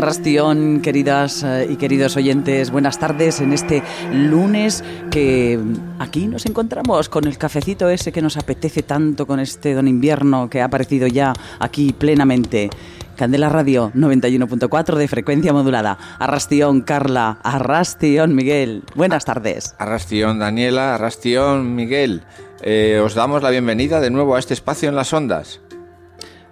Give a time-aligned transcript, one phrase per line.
[0.00, 5.58] Rastión, queridas eh, y queridos oyentes, buenas tardes en este lunes que
[5.98, 10.48] aquí nos encontramos con el cafecito ese que nos apetece tanto con este don invierno
[10.48, 12.70] que ha aparecido ya aquí plenamente.
[13.16, 15.98] Candela Radio 91.4 de frecuencia modulada.
[16.18, 17.38] Arrastión, Carla.
[17.42, 18.82] Arrastión, Miguel.
[18.94, 19.74] Buenas tardes.
[19.78, 20.94] Arrastión, Daniela.
[20.94, 22.22] Arrastión, Miguel.
[22.62, 25.60] Eh, os damos la bienvenida de nuevo a este espacio en las ondas.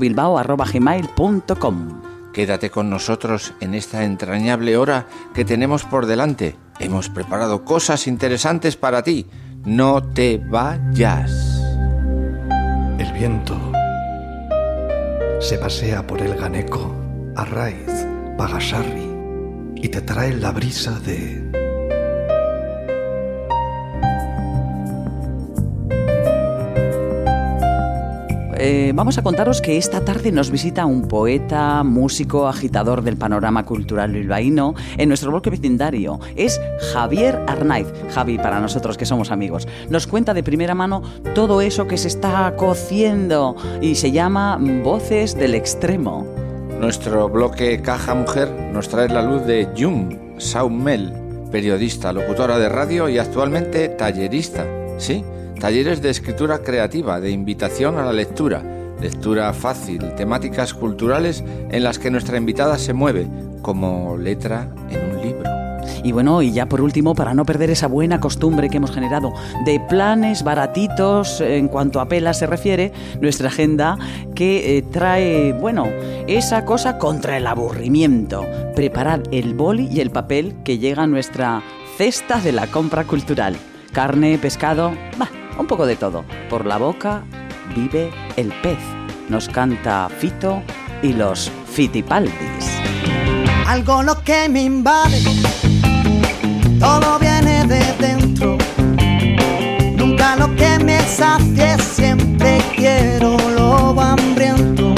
[2.33, 6.57] Quédate con nosotros en esta entrañable hora que tenemos por delante.
[6.79, 9.27] Hemos preparado cosas interesantes para ti.
[9.65, 11.33] No te vayas.
[12.99, 13.76] El viento
[15.41, 16.95] se pasea por el Ganeco,
[17.37, 18.07] Arraiz,
[18.39, 19.11] Pagasarri
[19.77, 21.66] y te trae la brisa de...
[28.59, 33.67] Eh, vamos a contaros que esta tarde nos visita un poeta, músico, agitador del panorama
[33.67, 36.21] cultural bilbaíno en nuestro bloque vecindario.
[36.37, 36.59] Es
[36.93, 37.87] Javier Arnaiz.
[38.15, 39.69] Javi, para nosotros que somos amigos.
[39.91, 41.03] Nos cuenta de primera mano
[41.35, 46.27] todo eso que se está cociendo y se llama Voces del Extremo.
[46.81, 51.13] Nuestro bloque Caja Mujer nos trae la luz de Jung Saumel,
[51.51, 54.67] periodista, locutora de radio y actualmente tallerista.
[54.99, 55.25] Sí,
[55.59, 58.63] talleres de escritura creativa, de invitación a la lectura,
[59.01, 63.27] lectura fácil, temáticas culturales en las que nuestra invitada se mueve,
[63.63, 65.51] como letra en un libro.
[66.03, 69.33] Y bueno, y ya por último, para no perder esa buena costumbre que hemos generado
[69.65, 73.99] de planes baratitos en cuanto a pelas se refiere, nuestra agenda
[74.35, 75.87] que eh, trae, bueno,
[76.27, 81.63] esa cosa contra el aburrimiento, preparar el boli y el papel que llega a nuestra
[81.97, 83.57] cesta de la compra cultural.
[83.93, 86.25] Carne, pescado, bah, un poco de todo.
[86.49, 87.25] Por la boca
[87.75, 88.79] vive el pez.
[89.29, 90.63] Nos canta Fito
[91.03, 92.33] y los Fitipaldis.
[93.67, 95.21] Algo lo que me invade,
[96.79, 98.57] todo viene de dentro.
[99.97, 104.95] Nunca lo que me sacie, siempre quiero lo hambriento.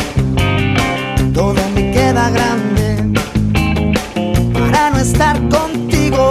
[1.32, 2.96] Todo me queda grande
[4.52, 6.30] para no estar contigo.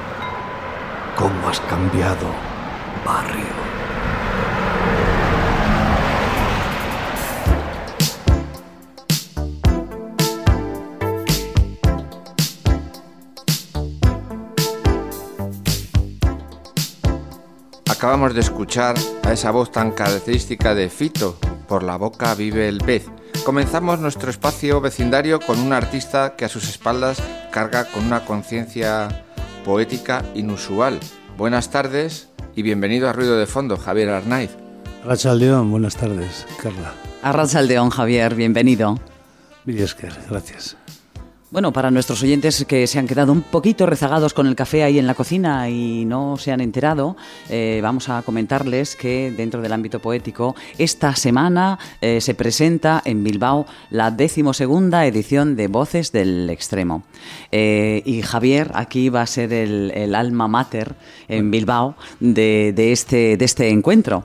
[1.17, 2.27] cómo has cambiado,
[3.05, 3.61] barrio.
[17.89, 21.37] Acabamos de escuchar a esa voz tan característica de Fito,
[21.67, 23.05] por la boca vive el pez.
[23.45, 27.21] Comenzamos nuestro espacio vecindario con un artista que a sus espaldas
[27.51, 29.25] carga con una conciencia
[29.63, 30.99] poética inusual.
[31.37, 34.51] Buenas tardes y bienvenido a Ruido de Fondo, Javier Arnaiz.
[35.05, 36.93] Racha León, buenas tardes, Carla.
[37.23, 38.99] Arrachaldeón, Javier, bienvenido.
[39.65, 40.77] Villesker, gracias.
[41.51, 44.97] Bueno, para nuestros oyentes que se han quedado un poquito rezagados con el café ahí
[44.97, 47.17] en la cocina y no se han enterado,
[47.49, 53.25] eh, vamos a comentarles que dentro del ámbito poético, esta semana eh, se presenta en
[53.25, 57.03] Bilbao la decimosegunda edición de Voces del Extremo.
[57.51, 60.95] Eh, y Javier aquí va a ser el, alma mater
[61.27, 64.23] en Bilbao de, este, de este encuentro.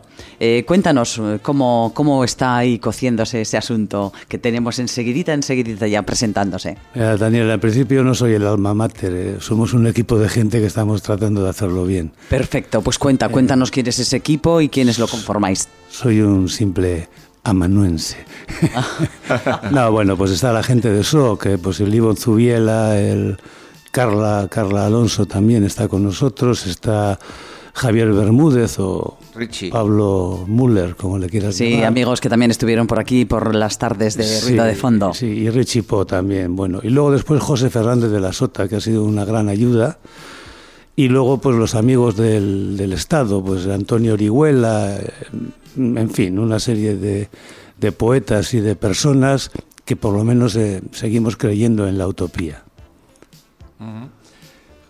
[0.66, 6.76] Cuéntanos cómo, cómo está ahí cociéndose ese asunto que tenemos enseguidita, enseguidita ya presentándose.
[7.16, 10.60] Eh, Daniel, al principio no soy el alma mater, eh, somos un equipo de gente
[10.60, 12.12] que estamos tratando de hacerlo bien.
[12.28, 15.68] Perfecto, pues cuenta, cuéntanos quién es ese equipo y quiénes lo conformáis.
[15.88, 17.08] Soy un simple
[17.42, 18.18] amanuense.
[19.70, 23.38] no, bueno, pues está la gente de SOC, pues el Ivonne Zubiela, el
[23.90, 27.18] Carla, Carla Alonso también está con nosotros, está
[27.76, 29.70] Javier Bermúdez o Richie.
[29.70, 31.86] Pablo Müller, como le quieras Sí, llamar.
[31.88, 35.12] amigos que también estuvieron por aquí por las tardes de ruido Sí, de fondo.
[35.12, 36.80] Sí, y Richie Po también, bueno.
[36.82, 39.98] Y luego después José Fernández de la Sota, que ha sido una gran ayuda.
[40.96, 45.10] Y luego, pues los amigos del, del Estado, pues Antonio Orihuela, eh,
[45.76, 47.28] en fin, una serie de,
[47.78, 49.50] de poetas y de personas
[49.84, 52.62] que por lo menos eh, seguimos creyendo en la utopía.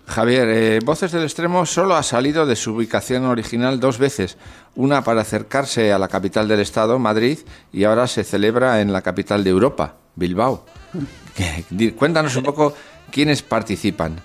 [0.07, 4.37] Javier, eh, Voces del Extremo solo ha salido de su ubicación original dos veces,
[4.77, 7.39] una para acercarse a la capital del Estado, Madrid,
[7.73, 10.65] y ahora se celebra en la capital de Europa, Bilbao.
[11.71, 12.73] Di- Cuéntanos un poco
[13.11, 14.17] quiénes participan.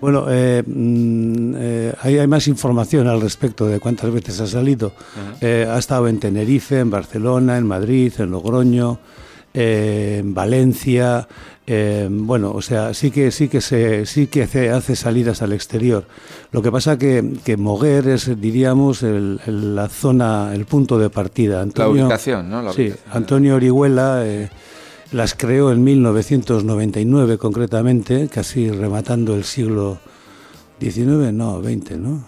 [0.00, 4.92] Bueno, eh, mm, eh, hay, hay más información al respecto de cuántas veces ha salido.
[5.40, 8.98] Eh, ha estado en Tenerife, en Barcelona, en Madrid, en Logroño,
[9.56, 11.26] eh, en Valencia.
[11.66, 15.52] eh, bueno, o sea, sí que sí que se sí que hace, hace salidas al
[15.52, 16.04] exterior.
[16.52, 21.10] Lo que pasa que que Moguer es, diríamos, el- el- la zona, el punto de
[21.10, 21.66] partida.
[21.74, 22.62] La ubicación, ¿no?
[22.62, 23.10] La sí, ubicación.
[23.16, 24.48] Antonio Orihuela eh,
[25.10, 29.98] las creó en 1999 concretamente, casi rematando el siglo
[30.80, 32.24] XIX, no, XX, ¿no?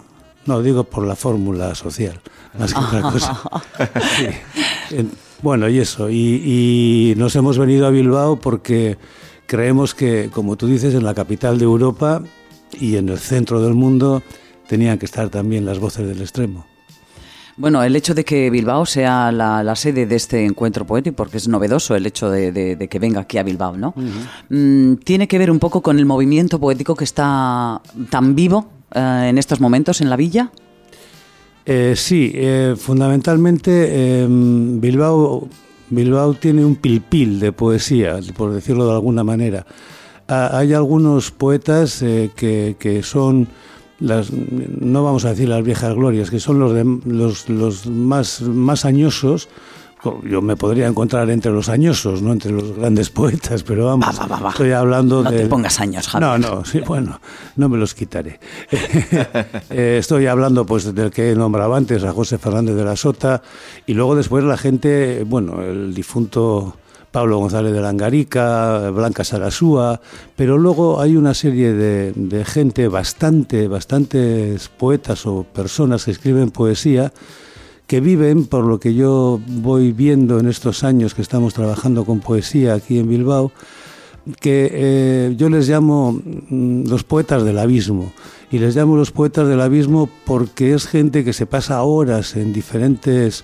[0.47, 2.19] No, digo por la fórmula social,
[2.57, 3.39] más que otra cosa.
[4.17, 4.25] Sí.
[4.95, 8.97] En- Bueno, y eso, y, y nos hemos venido a Bilbao porque
[9.45, 12.21] creemos que, como tú dices, en la capital de Europa
[12.79, 14.21] y en el centro del mundo
[14.67, 16.65] tenían que estar también las voces del extremo.
[17.55, 21.37] Bueno, el hecho de que Bilbao sea la, la sede de este encuentro poético, porque
[21.37, 23.93] es novedoso el hecho de, de- de que venga aquí a Bilbao, ¿no?
[24.49, 29.27] Mm, tiene que ver un poco con el movimiento poético que está tan vivo eh,
[29.29, 30.51] en estos momentos en la villa.
[31.65, 35.47] Eh, sí, eh, fundamentalmente eh, Bilbao,
[35.89, 39.65] Bilbao tiene un pilpil de poesía, por decirlo de alguna manera.
[40.27, 43.47] Hay algunos poetas eh, que, que son
[43.99, 48.41] las, no vamos a decir las viejas glorias, que son los, de, los, los más,
[48.41, 49.49] más añosos.
[50.23, 54.11] Yo me podría encontrar entre los añosos, no entre los grandes poetas, pero vamos, Va,
[54.13, 54.49] va, va, va.
[54.51, 55.39] estoy hablando No de...
[55.39, 56.23] te pongas años, Javi.
[56.25, 57.19] No, no, sí, bueno,
[57.57, 58.39] no me los quitaré.
[59.71, 63.41] Eh, estoy hablando pues del que he nombrado antes, a José Fernández de la Sota,
[63.85, 66.75] y luego después la gente, bueno, el difunto
[67.11, 69.99] Pablo González de Langarica, Blanca Sarasúa,
[70.35, 76.51] pero luego hay una serie de, de gente, bastante, bastantes poetas o personas que escriben
[76.51, 77.11] poesía,
[77.89, 82.19] que viven, por lo que yo voy viendo en estos años que estamos trabajando con
[82.19, 83.51] poesía aquí en Bilbao,
[84.39, 88.13] que eh, yo les llamo mm, los poetas del abismo.
[88.51, 92.53] Y les llamo los poetas del abismo porque es gente que se pasa horas en
[92.53, 93.43] diferentes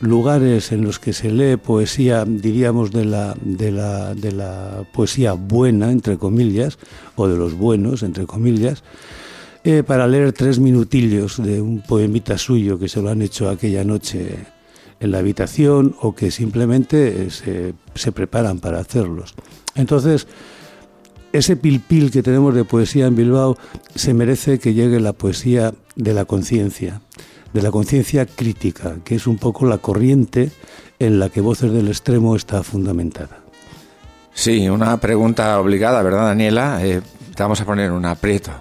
[0.00, 5.32] lugares en los que se lee poesía, diríamos, de la, de la, de la poesía
[5.32, 6.76] buena, entre comillas,
[7.14, 8.82] o de los buenos, entre comillas,
[9.68, 13.82] eh, para leer tres minutillos de un poemita suyo que se lo han hecho aquella
[13.82, 14.46] noche
[15.00, 19.34] en la habitación o que simplemente eh, se, preparan para hacerlos.
[19.74, 20.28] Entonces,
[21.32, 23.58] ese pilpil que tenemos de poesía en Bilbao
[23.92, 27.00] se merece que llegue la poesía de la conciencia,
[27.52, 30.52] de la conciencia crítica, que es un poco la corriente
[31.00, 33.40] en la que Voces del Extremo está fundamentada.
[34.32, 36.86] Sí, una pregunta obligada, ¿verdad, Daniela?
[36.86, 37.02] Eh,
[37.34, 38.52] te vamos a poner un aprieto.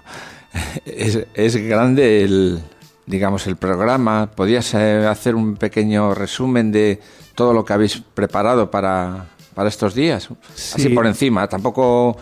[0.85, 2.59] Es, es grande el,
[3.05, 4.31] digamos, el programa.
[4.35, 6.99] ¿Podrías eh, hacer un pequeño resumen de
[7.35, 10.29] todo lo que habéis preparado para, para estos días?
[10.53, 10.89] Así Sí.
[10.89, 12.15] por encima, tampoco...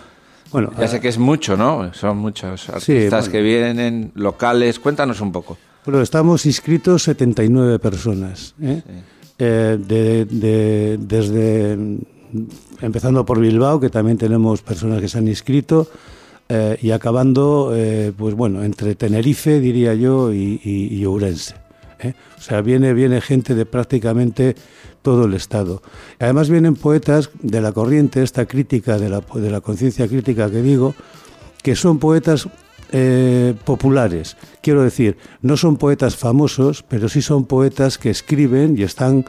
[0.52, 1.92] Bueno, Ya sé que es mucho, ¿no?
[1.96, 3.32] Son muchos artistas bueno.
[3.32, 4.80] que vienen, locales.
[4.80, 5.58] Cuéntanos un poco.
[5.84, 8.54] Bueno, estamos inscritos 79 personas.
[8.62, 8.82] ¿eh?
[9.40, 11.74] Eh, de- de- desde
[12.82, 15.88] empezando por Bilbao, que también tenemos personas que se han inscrito,
[16.50, 21.56] eh, y acabando, eh, pues bueno, entre Tenerife, diría yo, y, y- Ourense.
[22.00, 22.14] ¿eh?
[22.38, 24.56] O sea, viene, viene gente de prácticamente
[25.02, 25.82] todo el Estado.
[26.20, 30.62] Además vienen poetas de la corriente, esta crítica, de la, de la conciencia crítica que
[30.62, 30.96] digo,
[31.62, 32.48] que son poetas
[33.66, 34.38] populares.
[34.62, 39.26] Quiero decir, no son poetas famosos, pero sí son poetas que escriben y están,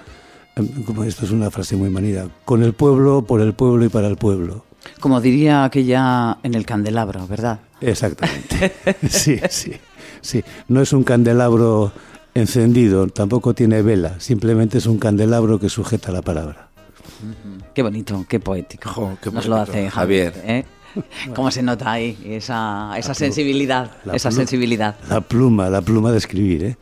[0.54, 0.68] em,
[1.06, 4.16] esto es una frase muy manida, con el pueblo, por el pueblo y para el
[4.16, 4.64] pueblo.
[5.00, 7.60] Como diría aquella en el candelabro, ¿verdad?
[7.80, 8.72] Exactamente.
[9.08, 9.72] Sí, sí,
[10.20, 10.44] sí.
[10.68, 11.92] No es un candelabro
[12.34, 16.68] encendido, tampoco tiene vela, simplemente es un candelabro que sujeta la palabra.
[17.74, 18.90] Qué bonito, qué poético.
[18.90, 20.34] Jo, qué Nos lo hace Javier.
[20.44, 20.64] ¿eh?
[21.34, 23.90] ¿Cómo se nota ahí esa, esa sensibilidad?
[24.04, 24.96] la esa sensibilidad.
[25.08, 26.76] La pluma, la pluma de escribir, ¿eh?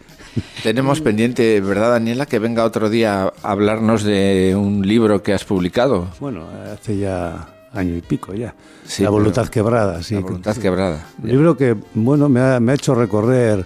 [0.62, 2.26] Tenemos pendiente, ¿verdad, Daniela?
[2.26, 6.08] Que venga otro día a hablarnos de un libro que has publicado.
[6.20, 8.54] Bueno, hace ya año y pico ya.
[8.84, 10.14] Sí, la voluntad quebrada, sí.
[10.14, 11.06] La voluntad quebrada.
[11.22, 13.64] Un libro que, bueno, me ha, me ha hecho recorrer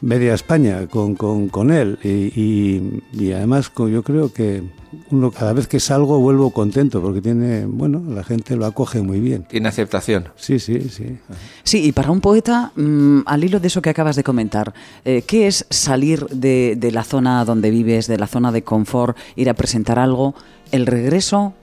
[0.00, 4.62] media España con, con, con él y, y- y además yo creo que
[5.10, 9.18] uno cada vez que salgo vuelvo contento porque tiene, bueno, la gente lo acoge muy
[9.20, 9.44] bien.
[9.48, 10.28] Tiene aceptación.
[10.36, 11.18] Sí, sí, sí.
[11.62, 14.74] Sí, y para un poeta, mm, al hilo de eso que acabas de comentar,
[15.06, 19.16] eh, ¿qué es salir de, de la zona donde vives, de la zona de confort,
[19.36, 20.34] ir a presentar algo?
[20.70, 21.54] El regreso,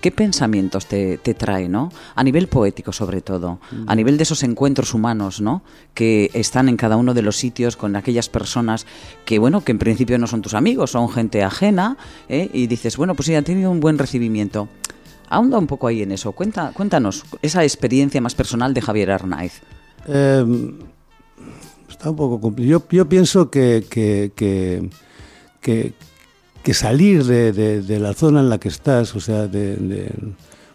[0.00, 1.92] ¿qué pensamientos te, te trae, no?
[2.14, 5.62] A nivel poético, sobre todo, a nivel de esos encuentros humanos, ¿no?
[5.94, 8.86] Que están en cada uno de los sitios con aquellas personas
[9.24, 11.96] que, bueno, que en principio no son tus amigos, son gente ajena,
[12.28, 12.50] ¿eh?
[12.52, 14.68] y dices, bueno, pues sí, han tenido un buen recibimiento.
[15.28, 16.32] Ahonda un poco ahí en eso.
[16.32, 19.62] Cuenta, cuéntanos esa experiencia más personal de Javier Arnaiz.
[20.06, 20.78] Em,
[21.88, 22.84] está un poco complicado.
[22.90, 25.92] Yo, pienso que, que, que,
[26.72, 30.10] salir de, de, la zona en la que estás, o sea, de,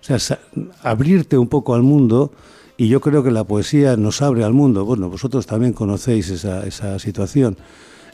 [0.01, 0.39] o sea,
[0.81, 2.31] abrirte un poco al mundo,
[2.77, 4.83] y yo creo que la poesía nos abre al mundo.
[4.83, 7.57] Bueno, vosotros también conocéis esa, esa situación.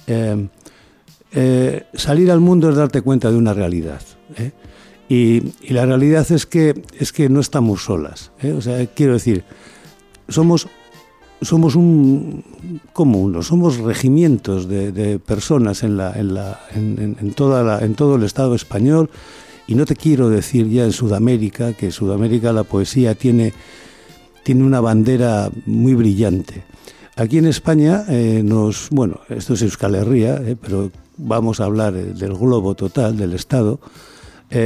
[0.05, 0.49] Em,
[1.31, 4.01] eh, salir al mundo es darte cuenta de una realidad.
[4.37, 4.51] ¿eh?
[5.09, 8.31] Y, y, la realidad es que, es que no estamos solas.
[8.41, 8.51] ¿eh?
[8.51, 9.43] O sea, quiero decir,
[10.27, 10.67] somos
[11.41, 12.43] somos un
[12.93, 18.15] como uno, somos regimientos de, personas en, la, en, la, en, toda la, en todo
[18.15, 19.09] el Estado español
[19.67, 23.53] y no te quiero decir ya en Sudamérica, que en Sudamérica la poesía tiene,
[24.43, 26.63] tiene una bandera muy brillante.
[27.15, 31.95] Aquí en España eh, nos, bueno, esto es Euskal Herria, eh, pero vamos a hablar
[31.95, 33.79] eh, del globo total, del Estado.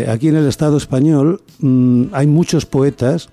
[0.07, 3.29] aquí en el Estado español mm, hay muchos poetas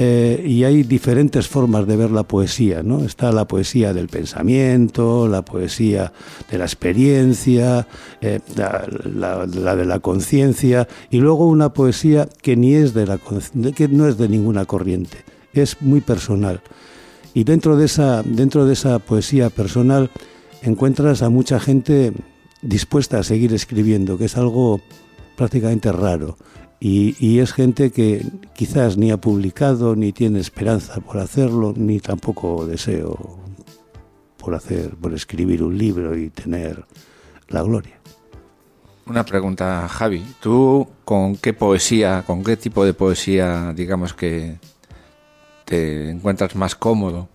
[0.00, 3.04] eh, y hay diferentes formas de ver la poesía, ¿no?
[3.04, 6.12] Está la poesía del pensamiento, la poesía
[6.48, 7.84] de la experiencia,
[8.20, 13.18] eh, la, de la conciencia, y luego una poesía que ni es de la
[13.74, 16.60] que no es de ninguna corriente, es muy personal.
[17.34, 20.12] Y dentro de esa, dentro de esa poesía personal
[20.62, 22.12] encuentras a mucha gente
[22.62, 24.80] dispuesta a seguir escribiendo, que es algo
[25.36, 26.36] prácticamente raro.
[26.80, 32.66] Y, es gente que quizás ni ha publicado, ni tiene esperanza por hacerlo, ni tampoco
[32.66, 33.40] deseo
[34.36, 36.84] por hacer, por escribir un libro y tener
[37.48, 37.98] la gloria.
[39.06, 40.24] Una pregunta, Javi.
[40.40, 44.58] ¿Tú con qué poesía, con qué tipo de poesía, digamos que
[45.64, 47.28] te encuentras más cómodo?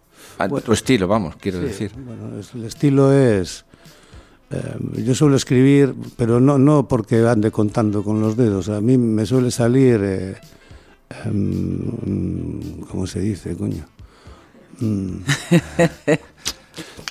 [0.66, 1.92] tu estilo, vamos, quiero decir.
[1.96, 3.66] Bueno, el estilo es
[4.54, 8.70] eh, yo suelo escribir, pero no, no porque ande contando con los dedos.
[8.70, 10.36] A mí me suele salir, eh,
[11.26, 13.86] em, ¿cómo se dice, coño?
[14.80, 15.18] Mm.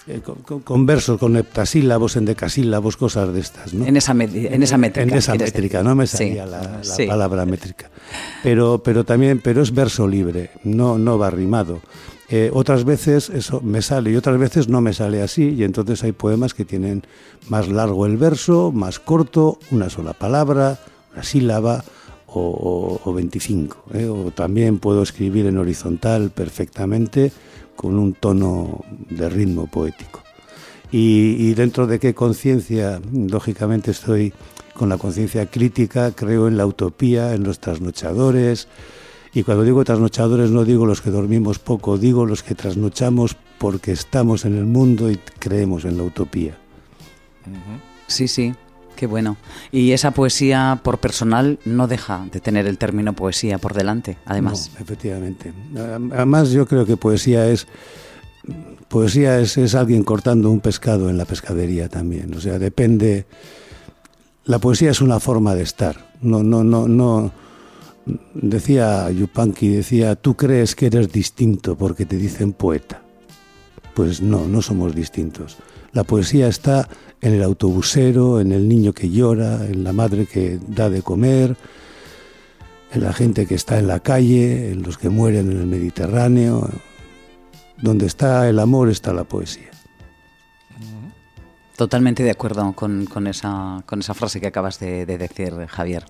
[0.08, 0.20] Eh,
[0.64, 3.86] con, versos, con heptasílabos, endecasílabos, cosas de estas, ¿no?
[3.86, 5.08] En esa, en esa métrica.
[5.08, 7.88] En esa métrica, no me salía la, palabra métrica.
[8.42, 11.80] Pero, pero también, pero es verso libre, no, no va rimado.
[12.34, 16.02] Eh, otras veces eso me sale y otras veces no me sale así y entonces
[16.02, 17.02] hay poemas que tienen
[17.50, 20.78] más largo el verso, más corto, una sola palabra,
[21.12, 21.84] una sílaba
[22.26, 23.84] o, 25.
[23.92, 24.06] ¿eh?
[24.06, 27.32] O también puedo escribir en horizontal perfectamente
[27.76, 30.22] con un tono de ritmo poético.
[30.90, 34.32] Y, y dentro de qué conciencia, lógicamente estoy
[34.72, 38.68] con la conciencia crítica, creo en la utopía, en los trasnochadores,
[39.34, 43.92] y cuando digo trasnochadores no digo los que dormimos poco, digo los que trasnochamos porque
[43.92, 46.58] estamos en el mundo y creemos en la utopía.
[48.08, 48.54] Sí, sí,
[48.94, 49.36] qué bueno.
[49.70, 54.70] Y esa poesía por personal no deja de tener el término poesía por delante, además.
[54.78, 55.52] efectivamente.
[56.12, 57.66] Además yo creo que poesía es
[58.88, 62.34] poesía es, es alguien cortando un pescado en la pescadería también.
[62.34, 63.26] O sea, depende.
[64.44, 66.12] La poesía es una forma de estar.
[66.20, 67.32] No, no, no, no
[68.34, 73.02] Decía Yupanqui, decía, tú crees que eres distinto porque te dicen poeta.
[73.94, 75.58] Pues no, no somos distintos.
[75.92, 76.88] La poesía está
[77.20, 81.56] en el autobusero, en el niño que llora, en la madre que da de comer,
[82.92, 86.68] en la gente que está en la calle, en los que mueren en el Mediterráneo.
[87.80, 89.70] Donde está el amor está la poesía.
[91.76, 96.04] Totalmente de acuerdo con, esa, con esa frase que acabas de, decir, Javier.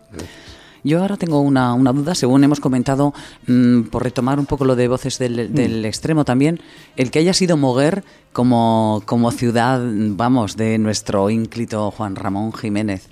[0.85, 3.15] Yo ahora tengo una, una duda, según hemos comentado,
[3.47, 5.55] mm, por retomar un poco lo de voces del, mm.
[5.55, 6.61] del, extremo también,
[6.97, 13.09] el que haya sido Moguer como, como ciudad, vamos, de nuestro ínclito Juan Ramón Jiménez.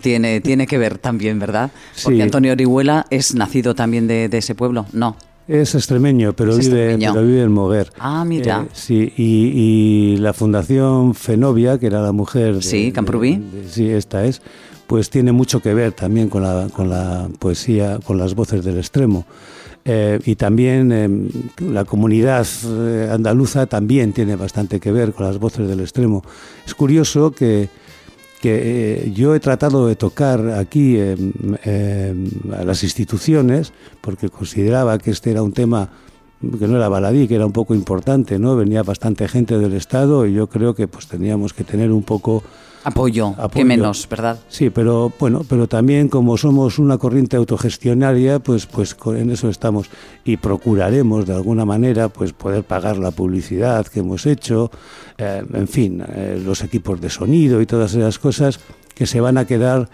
[0.00, 1.70] Tiene, tiene que ver también, ¿verdad?
[2.02, 5.16] Porque Antonio Orihuela es nacido también de, de ese pueblo, ¿no?
[5.46, 7.92] Es extremeño, pero, vive, vive en Moguer.
[7.98, 8.62] Ah, mira.
[8.62, 12.62] Eh, sí, y, y, la Fundación Fenovia, que era la mujer...
[12.62, 13.42] sí, Camprubí.
[13.68, 14.40] sí, esta es
[14.86, 18.78] pues tiene mucho que ver también con la, con la poesía, con las voces del
[18.78, 19.24] extremo.
[19.84, 25.38] Eh, y también em, la comunidad eh, andaluza también tiene bastante que ver con las
[25.38, 26.22] voces del extremo.
[26.64, 27.68] Es curioso que,
[28.40, 35.32] que eh, yo he tratado de tocar aquí a las instituciones porque consideraba que este
[35.32, 35.90] era un tema
[36.58, 38.56] que no era baladí, que era un poco importante, ¿no?
[38.56, 42.42] Venía bastante gente del Estado y yo creo que pues teníamos que tener un poco
[42.84, 44.38] Apoyo, que menos, ¿verdad?
[44.48, 49.88] Sí, pero bueno, pero también como somos una corriente autogestionaria, pues, pues en eso estamos
[50.24, 54.70] y procuraremos de alguna manera pues poder pagar la publicidad que hemos hecho,
[55.16, 58.58] eh, en fin, eh, los equipos de sonido y todas esas cosas
[58.94, 59.88] que se van a quedar,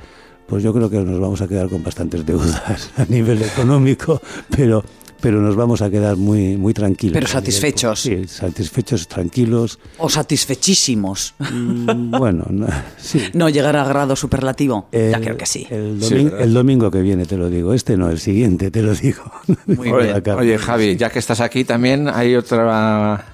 [0.46, 4.82] pues yo creo que nos vamos a quedar con bastantes deudas a nivel económico, pero
[5.20, 7.14] pero nos vamos a quedar muy, muy tranquilos.
[7.14, 8.00] Pero satisfechos.
[8.00, 9.78] Sí, satisfechos, tranquilos.
[9.98, 11.34] O satisfechísimos.
[11.38, 12.66] Mm, bueno, no,
[12.98, 13.22] sí.
[13.34, 14.88] No llegar a grado superlativo.
[14.92, 15.66] ya creo que sí.
[15.70, 17.74] El, domingo que viene te lo digo.
[17.74, 19.22] Este no, el siguiente te lo digo.
[19.66, 20.36] Muy acá.
[20.36, 23.24] oye, Javi, ya que estás aquí también hay otra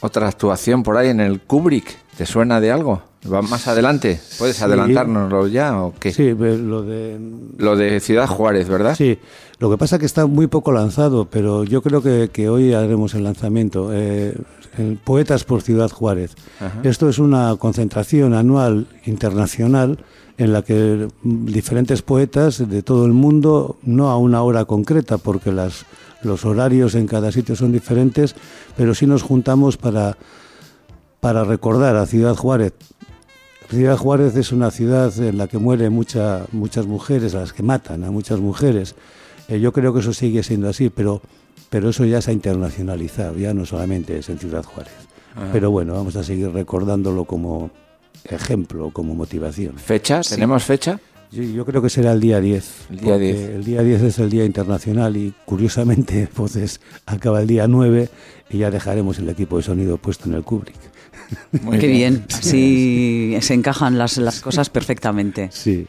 [0.00, 1.96] otra actuación por ahí en el Kubrick.
[2.16, 3.02] ¿Te suena de algo?
[3.30, 4.20] ¿Va más adelante?
[4.38, 4.64] ¿Puedes Sí.
[4.64, 6.12] adelantárnoslo ya o qué?
[6.12, 7.18] Sí, pero lo de
[7.58, 8.94] Lo de Ciudad Juárez, ¿verdad?
[8.96, 9.18] Sí,
[9.58, 12.72] lo que pasa es que está muy poco lanzado, pero yo creo que, que hoy
[12.72, 13.90] haremos el lanzamiento.
[13.92, 14.34] Eh,
[14.78, 16.34] el Poetas por Ciudad Juárez.
[16.84, 19.98] Esto es una concentración anual internacional
[20.38, 25.50] en la que diferentes poetas de todo el mundo, no a una hora concreta, porque
[25.52, 25.84] las,
[26.22, 28.36] los horarios en cada sitio son diferentes,
[28.76, 30.16] pero sí nos juntamos para,
[31.20, 32.72] para recordar a Ciudad Juárez.
[33.68, 37.62] Ciudad Juárez es una ciudad en la que mueren mucha, muchas mujeres, a las que
[37.62, 38.96] matan a muchas mujeres.
[39.48, 41.22] Eh, yo creo que eso sigue siendo así, pero,
[41.68, 44.92] pero eso ya se ha internacionalizado, ya no solamente es en Ciudad Juárez.
[45.52, 47.70] Pero bueno, vamos a seguir recordándolo como
[48.24, 49.76] ejemplo, como motivación.
[49.76, 50.22] ¿Fecha?
[50.22, 50.98] ¿Tenemos fecha?
[51.30, 52.90] Yo, yo creo que será el día 10.
[52.90, 53.50] El día porque 10.
[53.50, 58.08] El día 10 es el día internacional y curiosamente pues acaba el día 9
[58.50, 60.90] y ya dejaremos el equipo de sonido puesto en el Kubrick.
[61.62, 62.24] Muy Qué bien.
[62.32, 65.48] Así se encajan las, las cosas perfectamente.
[65.52, 65.86] Sí.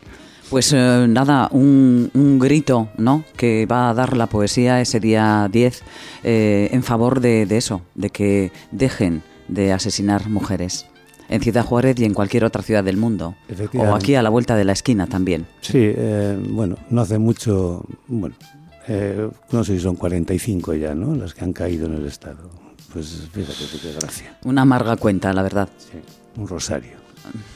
[0.50, 3.24] Pues eh, nada, un, un grito ¿no?
[3.38, 5.82] que va a dar la poesía ese día 10
[6.24, 10.88] eh, en favor de, de eso, de que dejen de asesinar mujeres
[11.32, 13.36] en Ciudad Juárez y en cualquier otra ciudad del mundo.
[13.78, 15.48] O aquí a la vuelta de la esquina también.
[15.62, 18.36] Sí, eh, bueno, no hace mucho, bueno,
[18.88, 21.16] eh, no sé si son 45 ya, ¿no?
[21.16, 22.50] Las que han caído en el Estado.
[22.94, 24.38] Pues fíjate qué gracia.
[24.44, 25.70] Una amarga cuenta, la verdad.
[25.78, 26.00] Sí,
[26.40, 26.98] un rosario.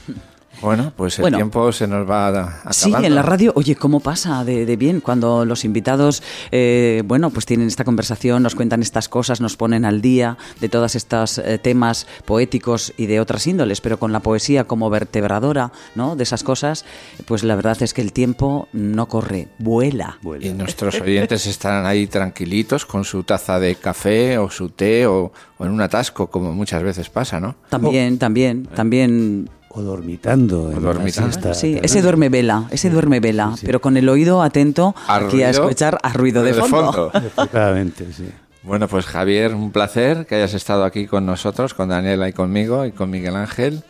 [0.61, 1.37] Bueno, pues el Bueno.
[1.37, 2.71] tiempo se nos va a- acabando.
[2.73, 7.29] Sí, en la radio, oye, ¿cómo pasa de, de bien cuando los invitados, eh, bueno,
[7.29, 11.37] pues tienen esta conversación, nos cuentan estas cosas, nos ponen al día de todos estos
[11.37, 16.15] eh, temas poéticos y de otras índoles, pero con la poesía como vertebradora, ¿no?
[16.15, 16.85] De esas cosas,
[17.25, 20.17] pues la verdad es que el tiempo no corre, vuela.
[20.41, 25.31] Y nuestros oyentes estarán ahí tranquilitos con su taza de café o su té o,
[25.57, 27.55] o en un atasco, como muchas veces pasa, ¿no?
[27.69, 29.49] También, también, también.
[29.77, 30.71] O dormitando.
[30.71, 31.31] en la dormitando.
[31.31, 35.43] siesta Sí, ese duerme vela, ese duerme vela, pero con el oído atento A aquí
[35.43, 37.11] a escuchar a ruido de fondo.
[37.13, 38.29] Efectivamente, sí.
[38.63, 42.85] Bueno, pues Javier, un placer que hayas estado aquí con nosotros, con Daniela y conmigo
[42.85, 43.83] y con Miguel Ángel.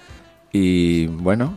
[0.51, 1.53] Y bueno,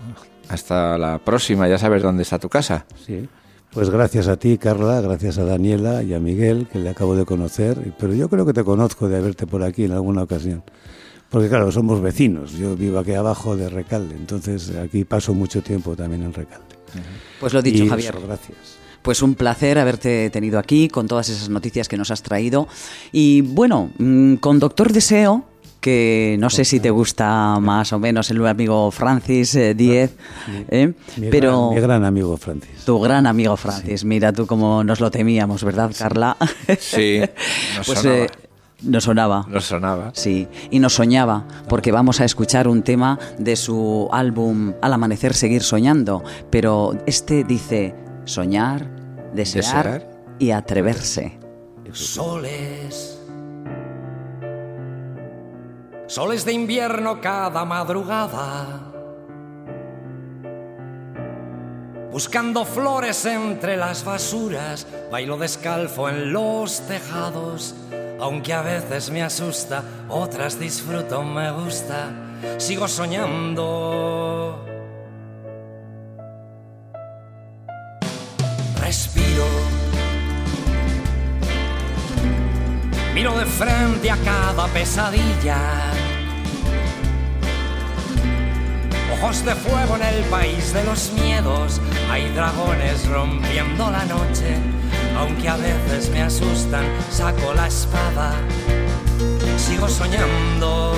[0.49, 2.85] hasta la próxima, ya sabes dónde está tu casa.
[3.05, 3.29] Sí.
[3.73, 7.25] Pues gracias a ti, Carla, gracias a Daniela y a Miguel, que le acabo de
[7.25, 10.63] conocer, pero yo creo que te conozco de verte por aquí en alguna ocasión.
[11.31, 15.95] Porque claro, somos vecinos, yo vivo aquí abajo de Recalde, entonces aquí paso mucho tiempo
[15.95, 16.65] también en Recalde.
[17.39, 18.15] Pues lo dicho, Y Javier.
[18.17, 18.57] eso, gracias.
[19.03, 22.67] Pues un placer haberte tenido aquí con todas esas noticias que nos has traído.
[23.13, 25.45] Y bueno, mm, con Doctor Deseo,
[25.81, 30.17] que no sé si te gusta más o menos el amigo Francis eh, Díez,
[30.69, 30.93] ¿eh?
[31.17, 32.85] Mi, pero gran, mi gran amigo Francis.
[32.85, 36.37] tu gran amigo Francis, mira tú como nos lo temíamos, ¿verdad, Carla?
[36.81, 37.21] Sí,
[37.77, 38.27] nos pues eh,
[38.83, 39.45] nos sonaba.
[39.49, 40.11] Nos sonaba.
[40.15, 45.35] Sí, y nos soñaba, porque vamos a escuchar un tema de su álbum Al amanecer
[45.35, 48.87] seguir soñando, pero este dice soñar,
[49.35, 50.11] desear, Desear.
[50.39, 51.39] y atreverse.
[51.93, 53.19] Soles.
[56.07, 58.85] Soles de invierno cada madrugada.
[62.13, 67.75] Buscando flores entre las basuras, bailo descalzo en los tejados.
[68.21, 72.11] Aunque a veces me asusta, otras disfruto, me gusta.
[72.57, 74.65] Sigo soñando.
[78.81, 79.45] Respiro.
[83.15, 85.93] Miro de frente a cada pesadilla.
[89.13, 91.81] Ojos de fuego en el país de los miedos.
[92.11, 94.78] Hay dragones rompiendo la noche.
[95.19, 98.35] Aunque a veces me asustan, saco la espada.
[99.57, 100.95] Sigo soñando.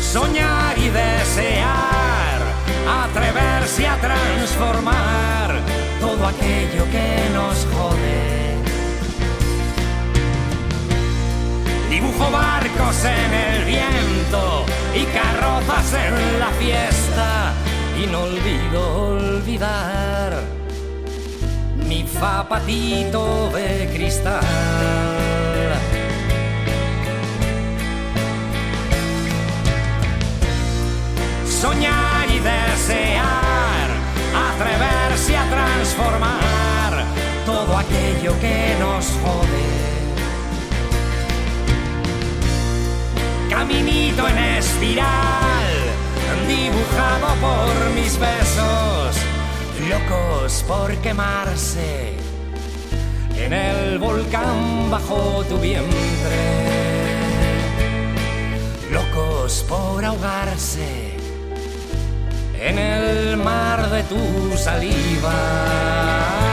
[0.00, 2.40] Soñar y desear,
[3.04, 5.60] atreverse a transformar
[6.00, 8.56] todo aquello que nos jode.
[11.90, 17.52] Dibujo barcos en el viento y carrozas en la fiesta
[17.96, 20.42] y no olvido olvidar
[21.88, 24.40] mi zapatito de cristal.
[31.46, 33.88] Soñar y desear,
[34.50, 37.04] atreverse a transformar
[37.44, 39.72] todo aquello que nos jode.
[43.50, 45.51] Caminito en espiral
[46.46, 49.16] dibujado por mis besos,
[49.88, 52.16] locos por quemarse
[53.36, 56.42] en el volcán bajo tu vientre,
[58.90, 61.16] locos por ahogarse
[62.60, 66.51] en el mar de tu saliva.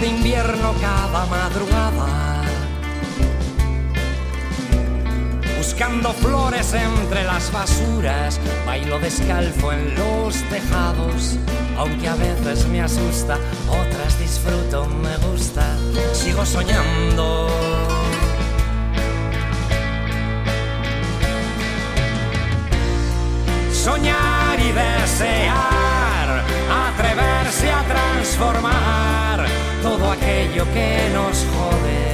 [0.00, 2.42] De invierno cada madrugada.
[5.58, 11.36] Buscando flores entre las basuras, bailo descalzo en los tejados.
[11.76, 15.64] Aunque a veces me asusta, otras disfruto, me gusta,
[16.12, 17.48] sigo soñando.
[23.72, 26.44] Soñar y desear,
[26.88, 28.92] atreverse a transformar
[29.82, 32.12] todo aquello que nos jode.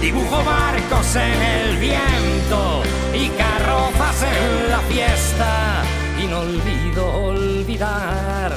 [0.00, 2.82] Dibujo barcos en el viento
[3.14, 5.82] y carrozas en la fiesta
[6.22, 8.52] y no olvido olvidar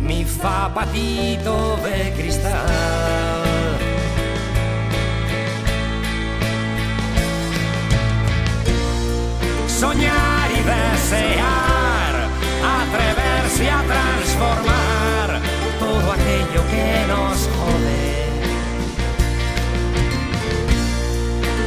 [0.00, 3.78] mi zapatito de cristal.
[9.66, 11.77] Soñar y desear,
[12.88, 15.40] atreverse a transformar
[15.78, 18.08] todo aquello que nos jode.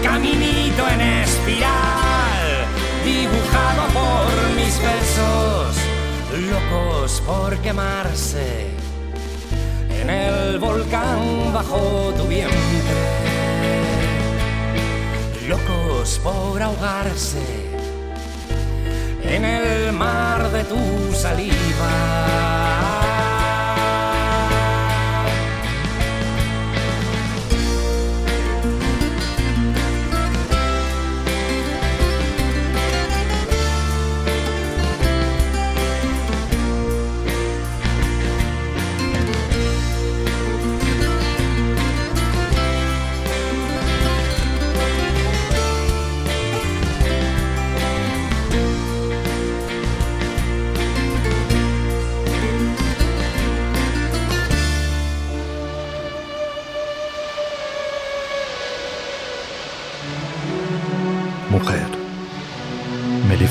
[0.04, 2.44] Caminito en espiral,
[3.06, 5.76] dibujado por mis besos,
[6.54, 8.68] locos por quemarse
[10.02, 13.02] en el volcán bajo tu vientre,
[15.48, 17.81] locos por ahogarse
[19.36, 22.61] en el mar de tu saliva.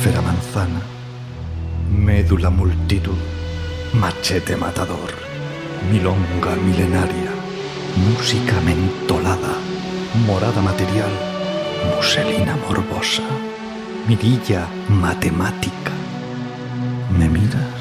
[0.00, 0.80] Melífera manzana,
[1.90, 3.18] médula multitud,
[3.92, 5.12] machete matador,
[5.92, 7.30] milonga milenaria,
[8.08, 9.54] música mentolada,
[10.26, 11.10] morada material,
[11.94, 13.22] muselina morbosa,
[14.08, 15.92] mirilla matemática.
[17.18, 17.80] ¿Me miras?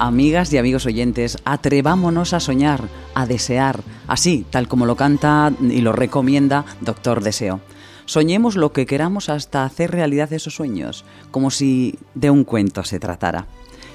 [0.00, 5.80] Amigas y amigos oyentes, atrevámonos a soñar, a desear, así, tal como lo canta y
[5.80, 7.60] lo recomienda Doctor Deseo.
[8.04, 13.00] Soñemos lo que queramos hasta hacer realidad esos sueños, como si de un cuento se
[13.00, 13.46] tratara.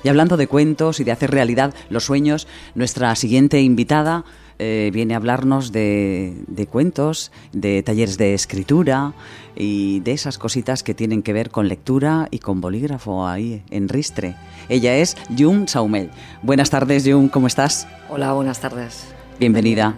[0.04, 4.26] Y hablando de cuentos y de hacer realidad los sueños, nuestra siguiente invitada
[4.64, 9.14] eh, viene a hablarnos de, de cuentos, de talleres de escritura
[9.56, 13.90] y de esas cositas que tienen que ver con lectura y con bolígrafo ahí en
[13.90, 14.36] Ristre.
[14.70, 16.12] Ella es Yum Saumel.
[16.44, 17.88] Buenas tardes, Yum, ¿cómo estás?
[18.08, 19.06] Hola, buenas tardes.
[19.40, 19.96] Bienvenida.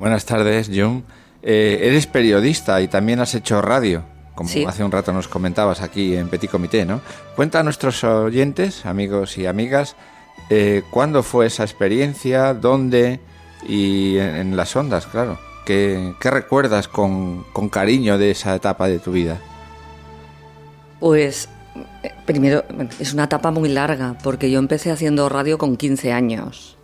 [0.00, 1.02] Buenas tardes, Jung.
[1.42, 4.02] Eh, eres periodista y también has hecho radio,
[4.34, 4.64] como Sí.
[4.64, 7.00] hace un rato nos comentabas aquí en Petit Comité, ¿no?
[7.36, 9.94] Cuenta a nuestros oyentes, amigos y amigas,
[10.50, 13.20] eh, cuándo fue esa experiencia, dónde
[13.66, 15.38] y en, en las ondas, claro.
[15.64, 19.40] ¿Qué, qué recuerdas con, con cariño de esa etapa de tu vida?
[21.00, 21.48] Pues
[22.02, 22.64] eh, primero
[23.00, 26.76] es una etapa muy larga porque yo empecé haciendo radio con 15 años.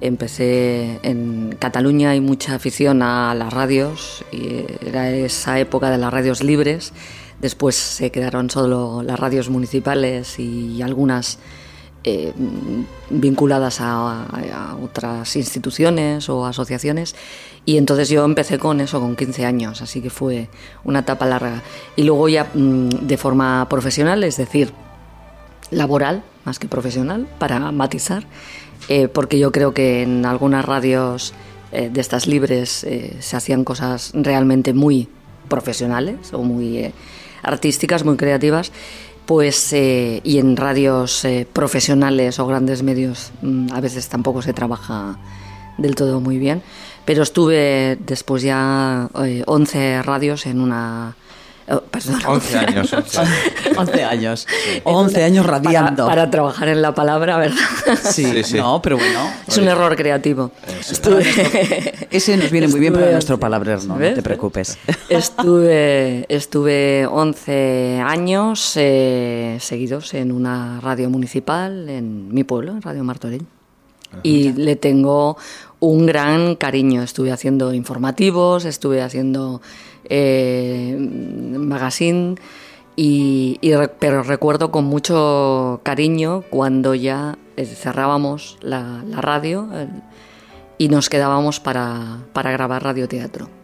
[0.00, 6.12] Empecé en Cataluña hay mucha afición a las radios y era esa época de las
[6.12, 6.92] radios libres.
[7.40, 11.38] Después se quedaron solo las radios municipales y algunas
[12.04, 12.32] eh,
[13.10, 17.16] vinculadas a, otras instituciones o asociaciones.
[17.64, 20.48] Y entonces yo empecé con eso, con 15 años, así que fue
[20.84, 21.62] una etapa larga.
[21.96, 24.72] Y luego ya mm, de forma profesional, es decir,
[25.70, 28.24] laboral más que profesional, para matizar,
[28.88, 31.34] eh, porque yo creo que en algunas radios
[31.72, 32.86] eh, de estas libres
[33.18, 35.08] se hacían cosas realmente muy
[35.48, 36.92] profesionales o muy
[37.42, 38.72] artísticas, muy creativas
[39.28, 44.54] pues eh, y en radios eh, profesionales o grandes medios mm, a veces tampoco se
[44.54, 45.18] trabaja
[45.76, 46.62] del todo muy bien.
[47.04, 51.14] Pero estuve después ya 11 eh, radios en una
[51.70, 52.92] Oh, perdón, 11 años.
[53.76, 54.46] 11 años.
[54.84, 56.06] 11 años radiando.
[56.06, 57.58] Para, trabajar en la palabra, ¿verdad?
[58.02, 59.30] Sí, sí, No, pero bueno.
[59.46, 60.50] Es un error creativo.
[62.10, 64.78] Ese nos viene muy bien para nuestro palabrer, no, te preocupes.
[65.08, 73.04] Estuve, estuve 11 años eh, seguidos en una radio municipal en mi pueblo, en Radio
[73.04, 73.46] Martorell.
[74.22, 75.36] Y le tengo
[75.80, 77.02] un gran cariño.
[77.02, 79.60] Estuve haciendo informativos, estuve haciendo
[80.04, 82.36] eh, magazine,
[82.96, 83.60] y,
[84.00, 89.88] pero recuerdo con mucho cariño cuando ya eh, cerrábamos la, radio eh,
[90.78, 93.57] y nos quedábamos para, para grabar radioteatro.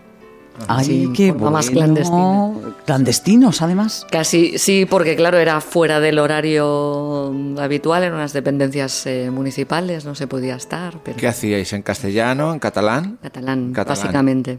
[0.69, 1.51] Ay, qué bueno.
[1.51, 2.75] más clandestino.
[2.87, 4.07] Clandestinos, además.
[4.11, 10.15] Casi, sí, porque claro, era fuera del horario habitual, en unas dependencias eh, municipales, no
[10.15, 10.99] se podía estar.
[11.03, 11.17] Pero...
[11.17, 11.73] ¿Qué hacíais?
[11.73, 12.53] ¿En castellano?
[12.53, 13.19] ¿En catalán?
[13.23, 14.59] Catalán, básicamente.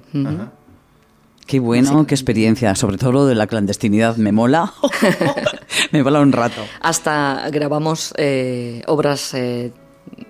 [1.45, 2.73] Qué bueno, qué experiencia.
[2.75, 4.73] Sobre todo lo de la clandestinidad me mola.
[5.91, 6.62] me mola un rato.
[6.81, 9.71] Hasta grabamos eh, obras eh,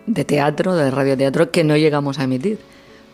[0.06, 2.60] de teatro, de radioteatro, que no llegamos a emitir.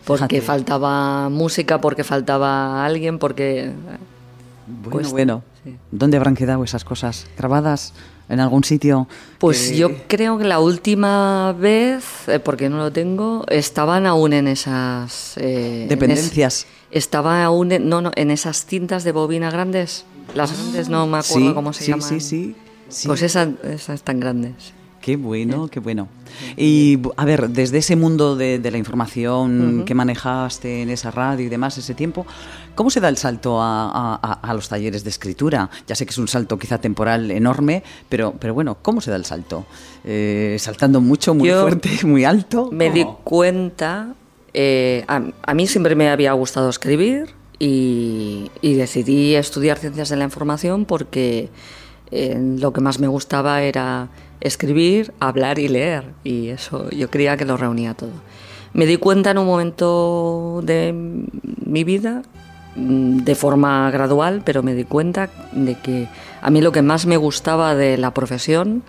[0.04, 3.70] Porque faltaba música, porque faltaba alguien, porque...
[4.66, 5.42] Bueno, bueno.
[5.90, 7.26] ¿Dónde habrán quedado esas cosas?
[7.38, 7.92] ¿Grabadas
[8.28, 9.06] en algún sitio?
[9.38, 14.48] Pues yo creo que la última vez, eh, porque no lo tengo, estaban aún en
[14.48, 15.34] esas...
[15.36, 20.04] Dependencias estaba aún en, no, no, en esas cintas de bobina grandes.
[20.34, 22.08] Las grandes no me acuerdo cómo se llaman.
[22.08, 22.54] Sí, sí,
[22.88, 23.08] sí.
[23.08, 24.74] Pues esas, esas tan grandes.
[25.02, 26.08] Qué bueno, qué bueno.
[26.56, 31.48] Y a ver, desde ese mundo de, la información que manejaste en esa radio y
[31.50, 32.24] demás ese tiempo,
[32.74, 35.68] ¿cómo se da el salto a, a, los talleres de escritura?
[35.86, 39.16] Ya sé que es un salto quizá temporal enorme, pero, pero bueno, ¿cómo se da
[39.16, 39.66] el salto?
[40.04, 42.70] Eh, ¿Saltando mucho, muy fuerte, muy alto?
[42.72, 44.14] Me di cuenta
[44.54, 50.84] eh, a, mí siempre me había gustado escribir y, decidí estudiar ciencias de la información
[50.84, 51.48] porque
[52.10, 54.08] eh, lo que más me gustaba era
[54.42, 58.12] escribir, hablar y leer y eso yo creía que lo reunía todo.
[58.74, 60.92] Me di cuenta en un momento de
[61.64, 62.22] mi vida,
[62.76, 66.08] mm, de forma gradual, pero me di cuenta de que
[66.40, 68.82] a mí lo que más me gustaba de la profesión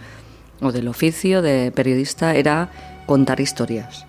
[0.62, 2.70] o del oficio de periodista era
[3.06, 4.06] contar historias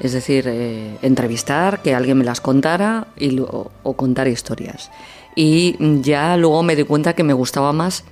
[0.00, 4.90] es decir, eh, entrevistar, que alguien me las contara y, o, contar historias.
[5.34, 8.04] Y ya luego me di cuenta que me gustaba más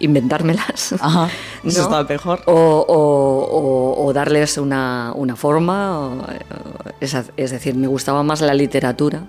[0.00, 0.94] inventármelas.
[1.00, 1.28] Ajá,
[1.64, 2.42] eso estaba mejor.
[2.46, 6.26] O, darles una, forma.
[7.00, 9.22] Es, decir, me gustaba más la literatura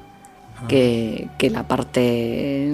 [0.68, 2.74] que, la parte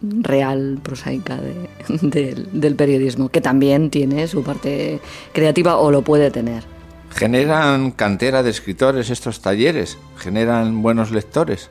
[0.00, 1.40] real, prosaica
[1.88, 5.00] del periodismo, que también tiene su parte
[5.32, 6.64] creativa o lo puede tener.
[7.10, 9.98] ¿Generan cantera de escritores estos talleres?
[10.16, 11.70] ¿Generan buenos lectores?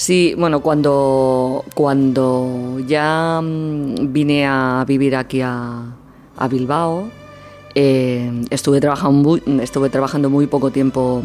[0.00, 5.94] Sí, bueno, cuando, cuando ya mm, vine a vivir aquí a,
[6.50, 7.10] Bilbao,
[7.74, 11.22] eh, estuve, trabajando estuve trabajando muy poco tiempo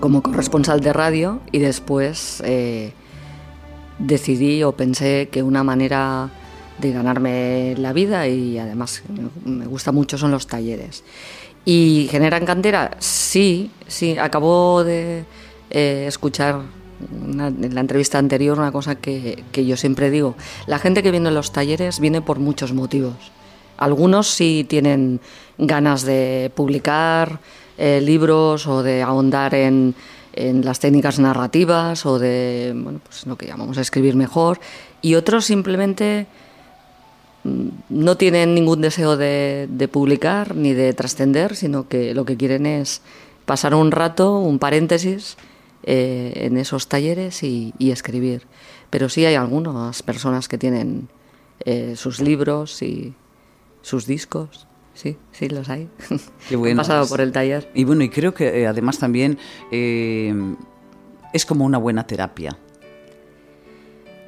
[0.00, 2.92] como corresponsal de radio y después eh,
[3.98, 6.28] decidí o pensé que una manera
[6.80, 9.02] de ganarme la vida y además
[9.46, 11.04] me gusta mucho son los talleres.
[11.64, 12.98] ¿Y generan cantera?
[12.98, 14.18] Sí, sí.
[14.18, 15.24] Acabo de
[15.70, 20.34] eh, escuchar en la entrevista anterior una cosa que, yo siempre digo.
[20.66, 23.14] La gente que viene a los talleres viene por muchos motivos.
[23.76, 25.20] Algunos sí tienen
[25.58, 27.40] ganas de publicar
[27.76, 29.94] eh, libros o de ahondar en,
[30.32, 34.60] en, las técnicas narrativas o de bueno, pues lo que llamamos escribir mejor.
[35.02, 36.26] Y otros simplemente
[37.44, 43.02] no tienen ningún deseo de, publicar ni de trascender, sino que lo que quieren es
[43.44, 45.36] pasar un rato, un paréntesis
[45.86, 48.46] eh, en esos talleres y, escribir.
[48.88, 51.08] Pero sí hay algunas personas que tienen
[51.64, 53.14] eh, sus libros y
[53.82, 54.66] sus discos.
[54.94, 55.90] Sí, sí, los hay.
[56.48, 56.80] Qué bueno.
[56.80, 57.70] Han pasado por el taller.
[57.74, 59.38] Y bueno, y creo que eh, además también
[59.70, 62.56] es como una buena terapia.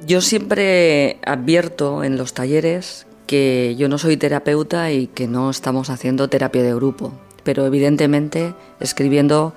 [0.05, 5.89] Yo siempre advierto en los talleres que yo no soy terapeuta y que no estamos
[5.89, 9.55] haciendo terapia de grupo, pero evidentemente escribiendo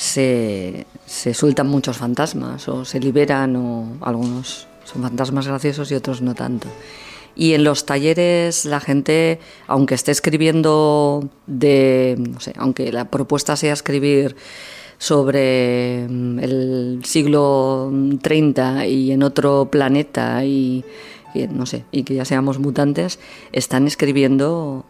[0.00, 6.22] se, se sueltan muchos fantasmas o se liberan o algunos son fantasmas graciosos y otros
[6.22, 6.68] no tanto.
[7.36, 13.56] Y en los talleres la gente, aunque esté escribiendo de, no sé, aunque la propuesta
[13.56, 14.36] sea escribir
[14.96, 17.92] sobre mm, el siglo
[18.22, 20.82] 30 y en otro planeta y,
[21.34, 23.18] y no sé, y que ya seamos mutantes,
[23.52, 24.86] están escribiendo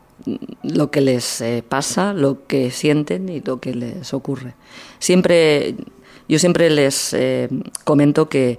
[0.62, 4.55] lo que les eh, pasa, lo que sienten y lo que les ocurre.
[4.99, 5.75] Siempre,
[6.29, 7.49] yo siempre les eh,
[7.85, 8.59] comento que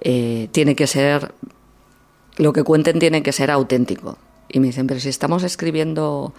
[0.00, 1.32] eh, tiene que ser,
[2.36, 4.18] lo que cuenten tiene que ser auténtico.
[4.48, 6.32] Y me dicen, pero si estamos escribiendo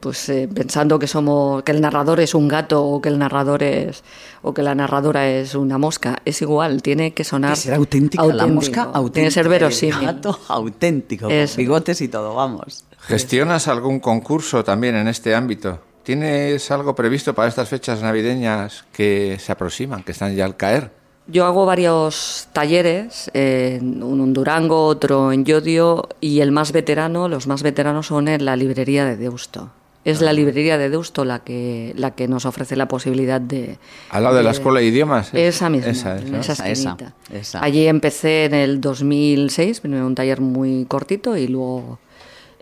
[0.00, 4.04] pues pensando que somos que el narrador es un gato o que el narrador es
[4.42, 8.24] o que la narradora es una mosca es igual tiene que sonar que ser auténtica
[8.24, 12.84] la mosca auténtica tiene que ser verosímil el gato auténtico con bigotes y todo vamos
[13.02, 15.80] ¿Gestionas algún concurso también en este ámbito?
[16.04, 20.90] ¿Tienes algo previsto para estas fechas navideñas que se aproximan, que están ya al caer?
[21.28, 27.28] Yo hago varios talleres, eh, uno en Durango, otro en Yodio, y el más veterano,
[27.28, 29.70] los más veteranos son en la librería de Deusto.
[30.04, 33.78] Es la librería de Deusto la que, la que nos ofrece la posibilidad de...
[34.10, 35.32] ¿Al lado de, de la Escuela de Idiomas?
[35.32, 36.96] Esa misma, esa, esa, esa,
[37.32, 37.64] esa.
[37.64, 42.00] Allí empecé en el 2006, primero un taller muy cortito y luego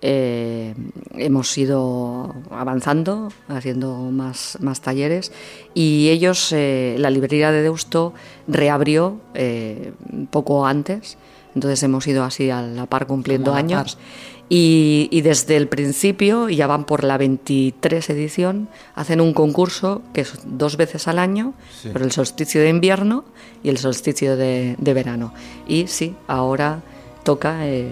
[0.02, 0.74] eh,
[1.14, 5.30] hemos ido avanzando, haciendo más, más talleres
[5.74, 8.14] y ellos, eh, la librería de Deusto
[8.48, 9.92] reabrió eh,
[10.30, 11.18] poco antes,
[11.54, 13.98] entonces hemos ido así a la par cumpliendo años
[14.48, 20.22] y, y, desde el principio, ya van por la 23 edición, hacen un concurso que
[20.22, 21.90] es dos veces al año, sí.
[21.92, 23.24] pero el solsticio de invierno
[23.62, 25.32] y el solsticio de, de verano.
[25.68, 26.82] Y sí, ahora
[27.22, 27.88] toca eh,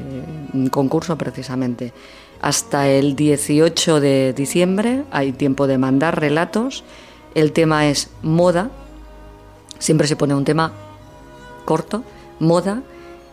[0.53, 1.93] un concurso precisamente.
[2.41, 6.85] Hasta el 18 de diciembre hay tiempo de mandar relatos.
[7.35, 8.71] El tema es moda.
[9.79, 10.73] Siempre se pone un tema
[11.65, 12.03] corto,
[12.41, 12.83] moda,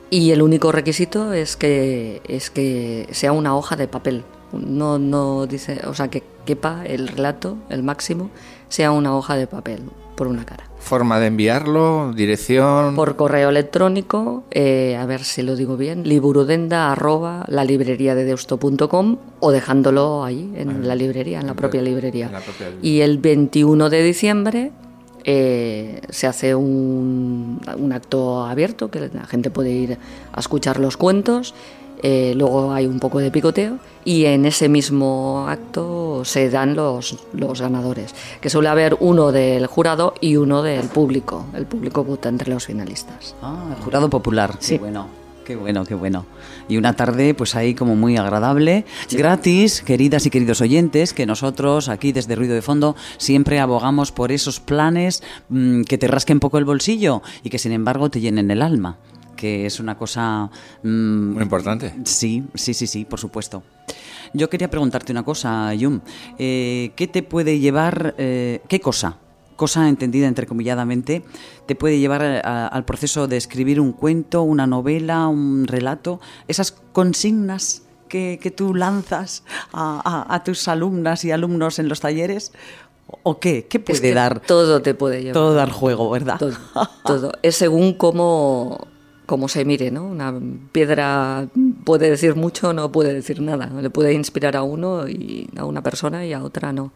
[0.09, 4.23] y el único requisito es que, es que sea una hoja de papel.
[4.51, 8.29] No, no dice, o sea, que quepa el relato, el máximo,
[8.69, 9.81] sea una hoja de papel
[10.15, 10.64] por una cara.
[10.85, 12.95] Forma de enviarlo, dirección.
[12.95, 18.23] Por correo electrónico, eh, a ver si lo digo bien, liburudenda arroba la librería de
[18.23, 22.27] deusto.com o dejándolo ahí en ah, la librería, en la propia librería.
[22.27, 22.87] En la propia librería.
[22.87, 24.71] Y el 21 de diciembre
[25.23, 29.97] eh, se hace un, un, acto abierto que la gente puede ir
[30.33, 31.55] a escuchar los cuentos.
[32.07, 37.17] Eh, luego hay un poco de picoteo y en ese mismo acto se dan los,
[37.33, 41.47] los ganadores, que suele haber uno del jurado y uno del público.
[41.55, 43.33] El público vota entre los finalistas.
[43.41, 44.55] Ah, el jurado popular.
[44.59, 44.75] Sí.
[44.75, 45.07] Qué bueno.
[45.45, 46.27] Qué bueno, qué bueno.
[46.69, 49.17] Y una tarde, pues ahí como muy agradable, sí.
[49.17, 54.31] gratis, queridas y queridos oyentes, que nosotros aquí desde Ruido de Fondo siempre abogamos por
[54.31, 58.21] esos planes mmm, que te rasquen un poco el bolsillo y que sin embargo te
[58.21, 58.99] llenen el alma
[59.45, 60.49] que es una cosa
[60.81, 61.93] mmm, muy importante.
[62.03, 63.61] Sí, sí, sí, sí, por supuesto.
[64.33, 66.01] Yo quería preguntarte una cosa, Yum.
[66.39, 69.17] Eh, ¿Qué te puede llevar, eh, qué cosa,
[69.55, 71.23] cosa entendida entrecomilladamente,
[71.67, 76.19] te puede llevar a, al proceso de escribir un cuento, una novela, un relato?
[76.47, 81.99] Esas consignas que, que tú lanzas a, a, a, tus alumnas y alumnos en los
[81.99, 82.51] talleres.
[83.21, 83.67] ¿O qué?
[83.67, 84.39] ¿Qué puede es que dar?
[84.39, 85.33] Todo te puede llevar.
[85.33, 86.39] Todo dar juego, ¿verdad?
[86.39, 86.57] Todo.
[87.05, 87.31] todo.
[87.43, 88.87] Es según cómo
[89.25, 90.05] como se mire, ¿no?
[90.05, 90.33] Una
[90.71, 91.47] piedra
[91.83, 93.69] puede decir mucho, no puede decir nada.
[93.81, 96.91] Le puede inspirar a uno y a una persona y a otra no.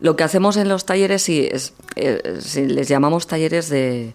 [0.00, 4.14] Lo que hacemos en los talleres sí es, eh, les llamamos talleres de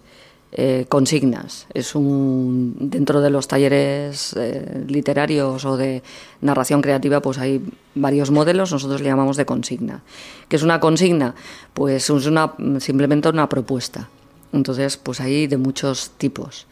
[0.52, 1.66] eh, consignas.
[1.74, 6.02] Es un dentro de los talleres eh, literarios o de
[6.40, 7.60] narración creativa, pues hay
[7.94, 8.72] varios modelos.
[8.72, 10.02] Nosotros le llamamos de consigna.
[10.48, 11.34] ¿Qué es una consigna?
[11.74, 14.08] Pues es una simplemente una propuesta.
[14.52, 16.66] Entonces, pues hay de muchos tipos.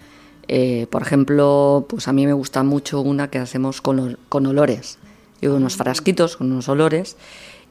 [0.48, 4.98] Eh, por ejemplo, pues a mí me gusta mucho una que hacemos con, con olores.
[5.40, 7.16] Y unos frasquitos con unos olores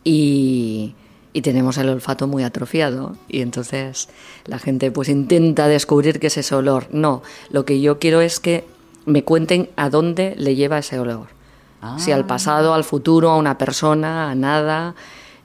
[0.04, 0.94] y,
[1.32, 4.10] y, tenemos el olfato muy atrofiado y entonces
[4.46, 6.88] la gente pues intenta descubrir qué es ese olor.
[6.92, 8.66] No, lo que yo quiero es que
[9.06, 11.28] me cuenten a dónde le lleva ese olor.
[11.82, 11.98] Ah.
[11.98, 14.96] Si al pasado, al futuro, a una persona, a nada.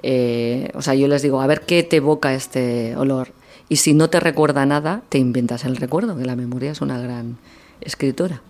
[0.02, 3.28] Eh, o sea, yo les digo, a ver qué te evoca este olor.
[3.68, 6.98] Y si no te recuerda nada, te inventas el recuerdo, que la memoria es una
[6.98, 7.36] gran
[7.80, 8.42] escritora.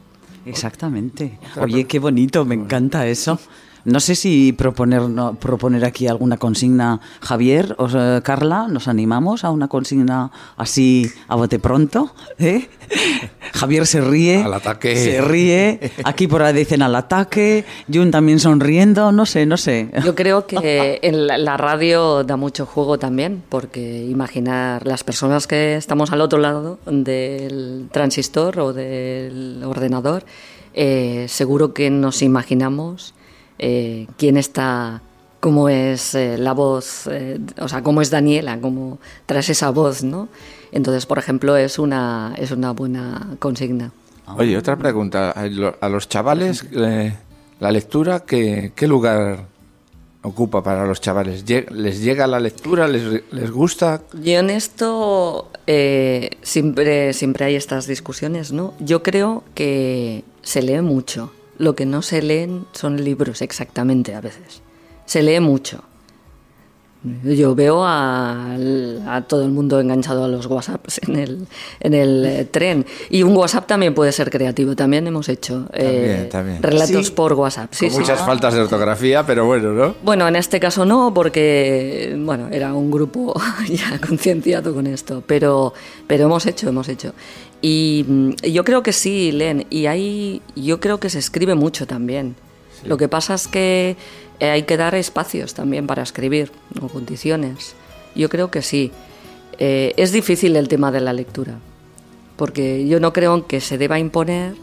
[0.45, 1.39] Exactamente.
[1.61, 3.39] Oye, qué bonito, me encanta eso.
[3.87, 9.45] No sé si proponer, no, proponer aquí alguna consigna, Javier o eh, Carla, ¿nos animamos
[9.45, 12.13] a una consigna así a bote pronto?
[12.41, 12.69] ¿Eh?
[13.55, 14.43] Javier se ríe.
[14.43, 14.97] Al ataque.
[14.97, 15.93] Se ríe.
[16.03, 17.65] Aquí por ahí dicen al ataque.
[17.93, 19.13] Jun también sonriendo.
[19.13, 19.89] No sé, no sé.
[20.05, 25.47] Yo creo que en la, la radio da mucho juego también, porque imaginar las personas
[25.47, 30.25] que estamos al otro lado del transistor o del ordenador,
[30.75, 33.15] eh, seguro que nos imaginamos
[33.59, 35.01] eh, quién está,
[35.41, 40.03] cómo es eh, la voz, eh, o sea, cómo es Daniela, cómo tras esa voz,
[40.03, 40.29] ¿no?
[40.73, 43.93] Entonces, por ejemplo, es una, es una buena consigna.
[44.37, 45.31] Oye, otra pregunta.
[45.31, 49.47] A lo- a los chavales, la lectura, ¿qué, qué lugar
[50.23, 51.45] ocupa para los chavales?
[51.71, 52.89] ¿Les llega la lectura?
[52.89, 54.03] ¿Les, les gusta?
[54.13, 58.75] Yo en esto eh, siempre, siempre hay estas discusiones, ¿no?
[58.81, 61.33] Yo creo que se lee mucho.
[61.59, 64.63] Lo que no se leen son libros exactamente a veces.
[65.07, 65.83] Se lee mucho.
[67.23, 68.57] Yo veo a,
[69.07, 71.47] a todo el mundo enganchado a los WhatsApps en el,
[71.79, 72.85] en el eh, tren.
[73.11, 74.75] Y un WhatsApp también puede ser creativo.
[74.75, 76.63] También hemos hecho eh, También, también.
[76.65, 77.13] relatos Sí.
[77.13, 77.69] por WhatsApp.
[77.73, 78.01] Sí, Con sí.
[78.01, 79.95] muchas faltas de ortografía, pero bueno, ¿no?
[80.03, 85.75] Bueno, en este caso no, porque bueno, era un grupo ya concienciado con esto, pero,
[86.09, 87.13] pero hemos hecho, hemos hecho.
[87.69, 91.85] Y mm, yo creo que sí, leen, y ahí yo creo que se escribe mucho
[91.85, 92.37] también.
[92.85, 93.97] Lo que pasa es que
[94.39, 97.75] eh, hay que dar espacios también para escribir, o condiciones.
[98.15, 98.93] Yo creo que sí.
[99.59, 101.59] Eh, es difícil el tema de la lectura,
[102.37, 104.55] porque yo no creo que se deba imponer,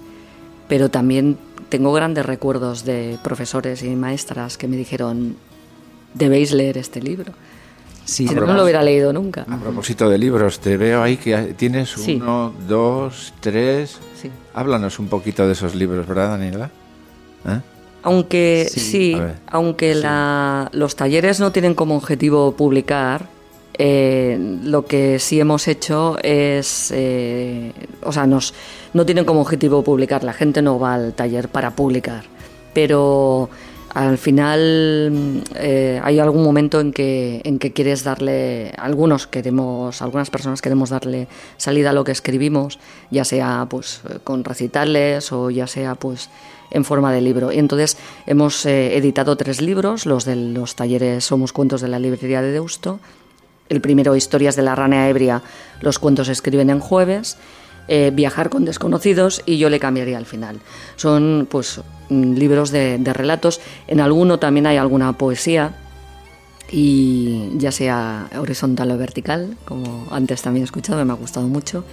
[0.69, 1.37] pero también
[1.67, 5.35] tengo grandes recuerdos de profesores y maestras que me dijeron,
[6.13, 7.33] debéis leer este libro.
[8.05, 9.45] Sí, Si no, no lo hubiera leído nunca.
[9.49, 12.19] A propósito de libros, te veo ahí que tienes Sí.
[12.21, 13.97] uno, dos, tres.
[14.21, 14.29] Sí.
[14.53, 16.69] Háblanos un poquito de esos libros, ¿verdad, Daniela?
[17.47, 17.59] ¿Eh?
[18.03, 23.27] Aunque Sí, sí, aunque la- los talleres no tienen como objetivo publicar,
[23.77, 27.71] eh, lo que sí hemos hecho es, eh,
[28.03, 28.53] o sea, nos,
[28.93, 30.23] no tienen como objetivo publicar.
[30.25, 32.25] La gente no va al taller para publicar,
[32.73, 33.49] pero
[33.93, 40.01] al final mm, eh, hay algún momento en que, en que quieres darle, algunos queremos,
[40.01, 41.27] algunas personas queremos darle
[41.57, 42.79] salida a lo que escribimos,
[43.11, 46.29] ya sea pues con recitales o ya sea pues
[46.71, 47.51] en forma de libro.
[47.51, 51.99] Y entonces hemos eh, editado tres libros, los de los talleres Somos Cuentos de la
[51.99, 52.99] Librería de Deusto.
[53.69, 55.41] El primero, Historias de la Rana Ebria,
[55.81, 57.37] los cuentos se escriben en jueves.
[57.87, 60.59] eh, Viajar con desconocidos y yo le cambiaría al final.
[60.95, 61.81] Son pues
[62.37, 63.61] libros de, de relatos.
[63.87, 65.75] En alguno también hay alguna poesía
[66.71, 71.83] y ya sea horizontal o vertical, como antes también he escuchado, me ha gustado mucho.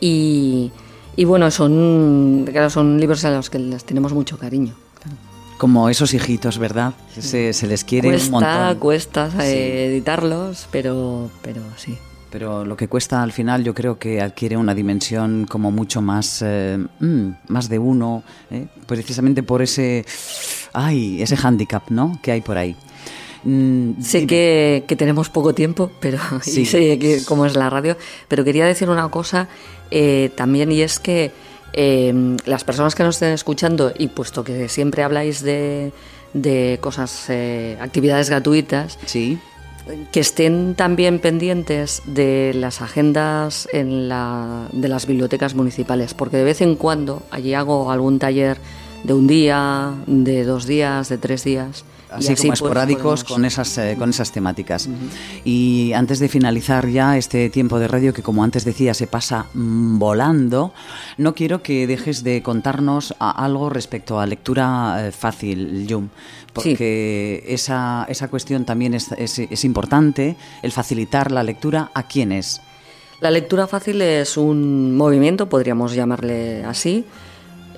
[0.00, 0.70] Y,
[1.16, 4.74] y bueno, son, claro, son libros a los que les tenemos mucho cariño.
[5.02, 5.16] claro.
[5.58, 6.94] Como esos hijitos, ¿verdad?
[7.18, 8.78] Se, se les quiere un Cuesta, montón.
[8.80, 9.36] cuesta Sí.
[9.42, 11.96] eh, editarlos, pero, pero sí.
[12.34, 16.42] Pero lo que cuesta al final yo creo que adquiere una dimensión como mucho más,
[16.44, 18.66] eh, mm, más de uno, ¿eh?
[18.88, 20.04] precisamente por ese,
[20.72, 22.18] ay, ese hándicap, ¿no?
[22.20, 22.74] Que hay por ahí.
[23.44, 26.62] Mm, Sé que, que tenemos poco tiempo, pero Sí.
[26.62, 29.46] y sé que, cómo es la radio, pero quería decir una cosa
[29.92, 31.30] eh, también y es que
[31.72, 35.92] eh, las personas que nos estén escuchando y puesto que siempre habláis de,
[36.32, 39.38] de cosas, eh, actividades gratuitas, Sí,
[40.12, 46.44] que estén también pendientes de las agendas en la, de las bibliotecas municipales, porque de
[46.44, 48.58] vez en cuando allí hago algún taller
[49.02, 51.84] de un día, de dos días, de tres días.
[52.18, 54.88] y así, como pues, esporádicos podemos- con esas eh, con esas temáticas.
[55.44, 59.46] Y antes de finalizar ya este tiempo de radio que como antes decía se pasa
[59.52, 60.72] mm, volando,
[61.18, 66.08] no quiero que dejes de contarnos a- algo respecto a lectura eh, fácil, Yum,
[66.54, 72.60] porque esa, esa cuestión también es, es- es importante, el facilitar la lectura a quiénes.
[73.20, 77.04] La lectura fácil es un movimiento, podríamos llamarle así,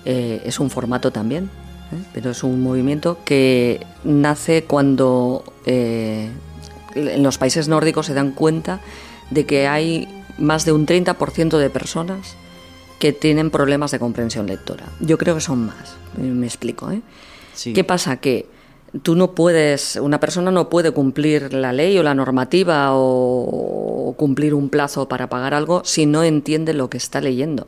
[0.05, 1.45] eh, es un formato también,
[1.93, 1.97] ¿eh?
[2.13, 6.29] pero es un movimiento que nace cuando eh,
[6.95, 8.81] en los países nórdicos se dan cuenta
[9.31, 10.09] de que hay
[10.39, 12.37] más de un 30% de personas
[12.99, 14.87] que tienen problemas de comprensión lectora.
[15.01, 16.91] Yo creo que son más, me explico.
[16.91, 17.03] ¿eh?
[17.55, 17.73] Sí.
[17.75, 18.17] ¿Qué pasa?
[18.17, 18.47] Que
[19.03, 24.55] tú no puedes, una persona no puede cumplir la ley o la normativa o, cumplir
[24.55, 27.67] un plazo para pagar algo si no entiende lo que está leyendo.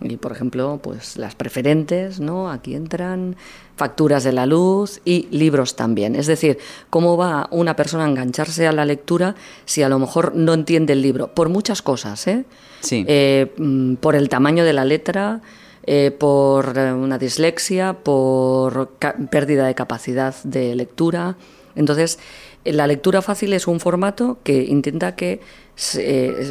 [0.00, 2.50] Y por ejemplo, pues las preferentes, ¿no?
[2.50, 3.36] Aquí entran
[3.76, 6.14] facturas de la luz y libros también.
[6.14, 6.58] Es decir,
[6.90, 9.34] cómo va una persona a engancharse a la lectura
[9.64, 12.44] si a lo mejor no entiende el libro, por muchas cosas, ¿eh?
[12.80, 13.04] Sí.
[13.08, 15.40] Eh, mm, por el tamaño de la letra,
[15.86, 18.90] eh, por eh, una dislexia, por
[19.30, 21.36] pérdida de capacidad de lectura.
[21.74, 22.18] Entonces,
[22.64, 25.40] la lectura fácil es un formato que intenta que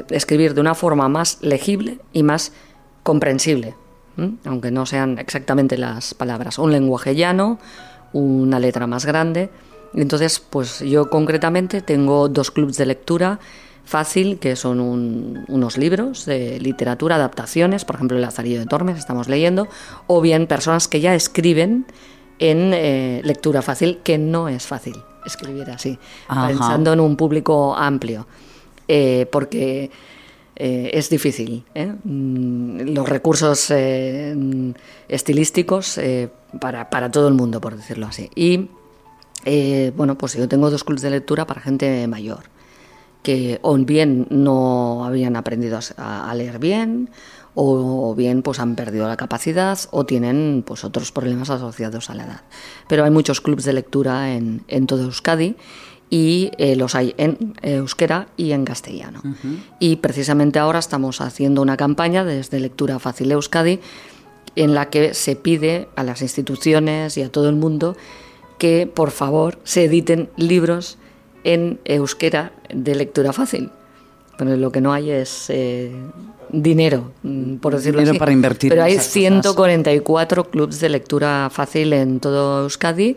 [0.09, 2.53] escribir de una forma más legible y más
[3.03, 3.75] comprensible,
[4.45, 6.59] aunque no sean exactamente las palabras.
[6.59, 7.59] Un lenguaje llano,
[8.13, 9.49] una letra más grande.
[9.93, 13.39] Entonces, pues yo concretamente tengo dos clubes de lectura
[13.85, 14.79] fácil, que son
[15.47, 19.67] unos libros de literatura, adaptaciones, por ejemplo, El Lazarillo de Tormes, estamos leyendo,
[20.07, 21.85] o bien personas que ya escriben
[22.39, 28.27] en eh, lectura fácil, que no es fácil escribir así, pensando en un público amplio,
[28.87, 29.89] eh, porque
[30.55, 31.63] eh, es difícil.
[32.03, 33.71] Mm, los recursos
[35.07, 35.99] estilísticos
[36.59, 38.29] para, para, todo el mundo, por decirlo así.
[38.35, 38.69] Y
[39.95, 42.54] bueno, pues yo tengo dos clubes de lectura para gente mayor
[43.25, 47.09] que o bien no habían aprendido a, leer bien
[47.55, 52.25] o bien pues han perdido la capacidad o tienen pues otros problemas asociados a la
[52.25, 52.41] edad.
[52.87, 55.55] Pero hay muchos clubes de lectura en, en todo Euskadi
[56.11, 59.21] y eh, los hay en euskera y en castellano.
[59.79, 63.79] Y precisamente ahora estamos haciendo una campaña desde Lectura Fácil Euskadi
[64.55, 67.97] en la que se pide a las instituciones y a todo el mundo
[68.59, 70.99] que por favor se editen libros
[71.45, 73.69] en euskera de lectura fácil.
[74.37, 75.91] Pero lo que no hay es eh,
[76.49, 78.69] dinero, mm, por decirlo dinero para invertir.
[78.71, 83.15] Pero hay 144 clubes de lectura fácil en todo Euskadi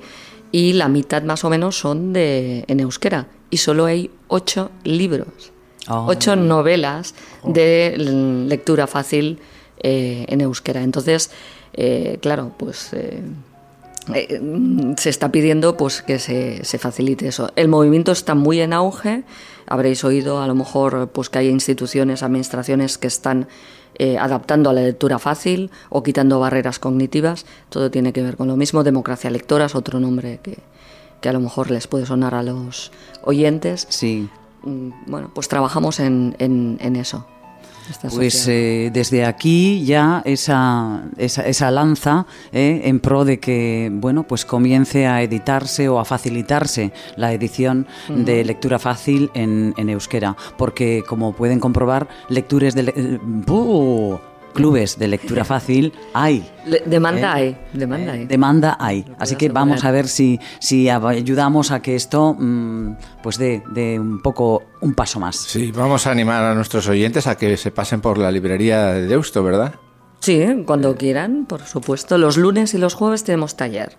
[0.52, 5.52] y la mitad más o menos son de en euskera y solo hay ocho libros,
[5.88, 6.06] oh.
[6.06, 7.14] ocho novelas
[7.44, 9.40] de lectura fácil
[9.78, 10.82] eh, en euskera.
[10.82, 11.30] Entonces,
[11.72, 12.90] eh, claro, pues
[14.14, 17.50] eh, se está pidiendo pues que se, facilite eso.
[17.56, 19.24] El movimiento está muy en auge.
[19.66, 23.48] Habréis oído a lo mejor pues que hay instituciones, administraciones que están
[23.98, 27.46] eh, adaptando a la lectura fácil o quitando barreras cognitivas.
[27.68, 28.84] Todo tiene que ver con lo mismo.
[28.84, 30.58] Democracia lectora es otro nombre que,
[31.28, 32.92] a lo mejor les puede sonar a los
[33.22, 33.86] oyentes.
[33.90, 34.28] Sí.
[34.62, 37.26] Mm, bueno, pues trabajamos en, en eso.
[38.10, 44.44] Pues eh, desde aquí ya esa, esa, lanza eh, en pro de que bueno pues
[44.44, 51.02] comience a editarse o a facilitarse la edición de lectura fácil en, en, euskera, porque
[51.06, 52.92] como pueden comprobar, lectures de...
[52.94, 53.18] Eh,
[54.58, 56.48] clubes de lectura fácil hay.
[56.86, 57.56] demanda ¿eh?
[57.72, 58.26] hay, demanda hay.
[58.26, 59.04] demanda hay.
[59.18, 63.62] Así que vamos a ver si, si ayudamos a que esto mm, pues dé,
[63.98, 65.36] un poco un paso más.
[65.36, 69.06] Sí, vamos a animar a nuestros oyentes a que se pasen por la librería de
[69.06, 69.74] Deusto, ¿verdad?
[70.20, 72.18] Sí, cuando quieran, por supuesto.
[72.18, 73.96] Los lunes y los jueves tenemos taller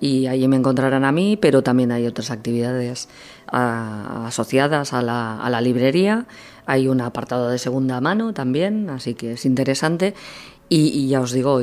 [0.00, 3.08] y allí me encontrarán a mí, pero también hay otras actividades
[3.46, 6.26] asociadas a la, a la, librería.
[6.68, 10.12] Hay un apartado de segunda mano también, así que es interesante.
[10.68, 11.62] Y, ya os digo,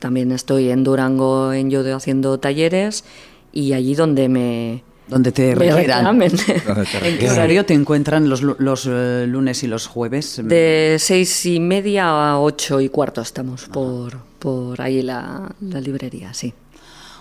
[0.00, 3.04] también estoy en Durango en Yodo haciendo talleres
[3.52, 6.20] y allí donde me, donde te requieran.
[7.02, 10.42] ¿En qué horario te encuentran los, los eh, lunes y los jueves?
[10.44, 16.34] De seis y media a ocho y cuarto estamos por, por ahí la, la librería,
[16.34, 16.52] sí.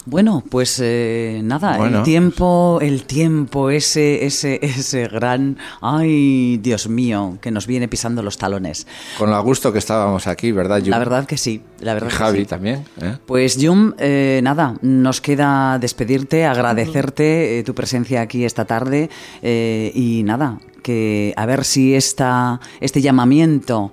[0.10, 7.38] Bueno, pues eh, nada, el tiempo, el tiempo, ese, ese, ese gran, ay, Dios mío,
[7.42, 8.88] que nos viene pisando los talones.
[9.18, 10.92] Con lo gusto que estábamos aquí, ¿verdad, Jum?
[10.92, 12.08] La verdad que sí, la verdad.
[12.10, 12.50] Y Javi que sí.
[12.50, 12.86] también.
[13.02, 13.18] ¿eh?
[13.26, 19.10] Pues Jum, eh, nada, nos queda despedirte, agradecerte tu presencia aquí esta tarde
[19.42, 23.92] y nada, que a ver si esta, este llamamiento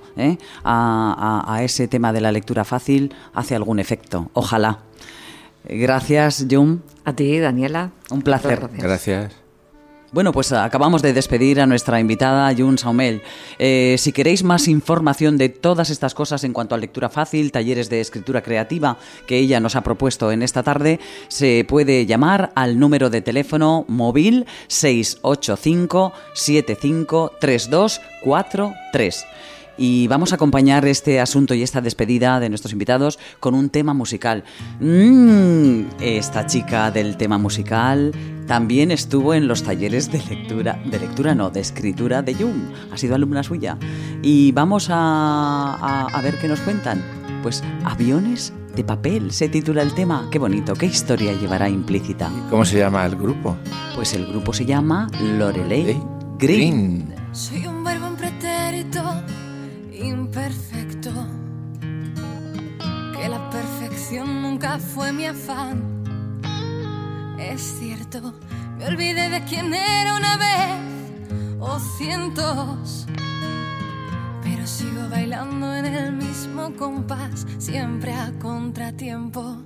[0.62, 4.30] a, a, ese tema de la lectura fácil hace algún efecto.
[4.32, 4.78] Ojalá.
[5.64, 6.80] Gracias, Jum.
[7.04, 7.90] A ti, Daniela.
[8.10, 8.60] Un placer.
[8.60, 8.82] Gracias.
[8.82, 9.44] Gracias.
[10.14, 13.22] Bueno, pues acabamos de despedir a nuestra invitada Jun Saumel.
[13.58, 17.90] Eh, si queréis más información de todas estas cosas en cuanto a lectura fácil, talleres
[17.90, 18.96] de escritura creativa
[19.26, 23.86] que ella nos ha propuesto en esta tarde, se puede llamar al número de teléfono
[23.88, 29.26] móvil 685 753243
[29.76, 33.94] y vamos a acompañar este asunto y esta despedida de nuestros invitados con un tema
[33.94, 34.44] musical.
[34.80, 38.12] Mm, esta chica del tema musical
[38.46, 42.72] también estuvo en los talleres de lectura, de lectura no, de escritura de Jung.
[42.92, 43.78] Ha sido alumna suya.
[44.22, 47.02] Y vamos a, a ver qué nos cuentan.
[47.42, 50.28] Pues aviones de papel se titula el tema.
[50.30, 52.30] Qué bonito, qué historia llevará implícita.
[52.50, 53.56] ¿Cómo se llama el grupo?
[53.94, 56.00] Pues el grupo se llama Lorelei
[56.38, 57.14] Green.
[57.32, 59.02] Soy un verbo en pretérito
[60.04, 61.10] imperfecto,
[63.14, 65.82] que la perfección nunca fue mi afán.
[67.38, 68.34] Es cierto,
[68.78, 73.06] me olvidé de quién era una vez o cientos,
[74.42, 79.58] pero sigo bailando en el mismo compás, siempre a contratiempo.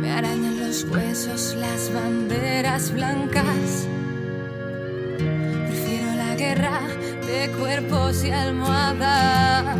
[0.00, 3.88] Me arañan los huesos las banderas blancas.
[5.16, 6.80] Prefiero la guerra
[7.26, 9.76] de cuerpos y almohadas.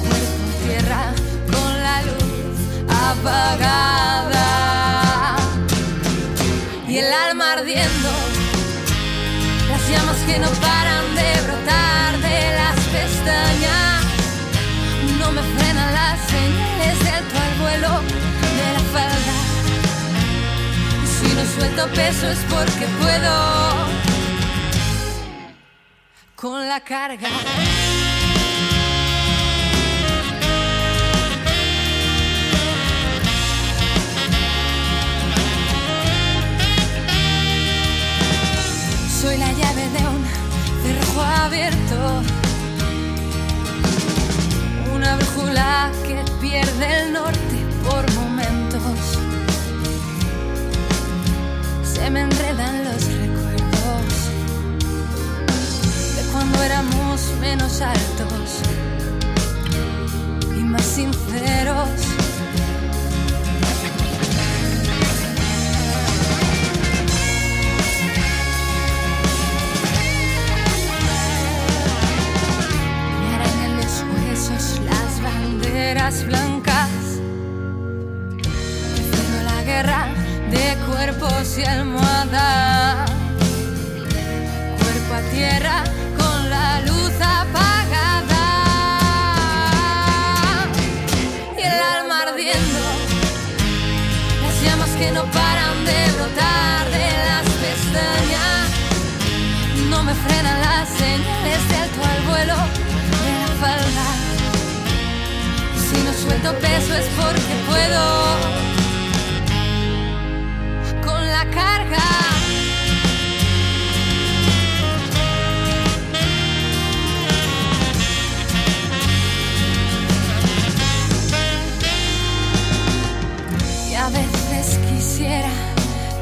[0.00, 1.12] Cuerpo tierra
[1.52, 2.58] con la luz
[2.88, 4.48] apagada
[6.88, 8.10] y el alma ardiendo.
[9.68, 10.79] Las llamas que no paran
[21.60, 23.32] suelto peso es porque puedo
[26.34, 27.28] con la carga.
[39.20, 40.24] Soy la llave de un
[40.82, 42.22] cerrojo abierto.
[44.94, 47.49] Una brújula que pierde el norte
[52.12, 54.30] Me enredan los recuerdos
[56.16, 58.62] de cuando éramos menos altos
[60.56, 61.88] y más sinceros.
[73.20, 76.49] Me arañan los huesos las banderas blancas.
[81.40, 83.10] Y almohadas.
[84.78, 85.84] Cuerpo a tierra
[86.18, 88.46] con la luz apagada.
[91.56, 92.80] Y el alma ardiendo.
[94.42, 98.68] Las llamas que no paran de brotar de las pestañas
[99.88, 102.56] no me frenan las señales de alto al vuelo
[103.24, 104.08] de la falda.
[105.86, 108.49] Si no suelto peso es porque puedo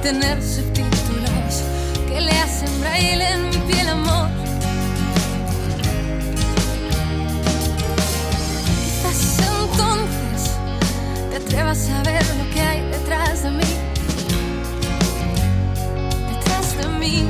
[0.02, 1.62] tener subtítulos
[2.06, 4.28] que le hacen braille en mi piel, amor.
[8.84, 10.52] Quizás entonces
[11.30, 13.72] te atrevas a ver lo que hay detrás de mí.
[16.32, 17.24] Detrás de mí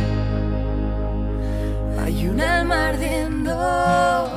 [2.04, 4.28] hay un alma ardiendo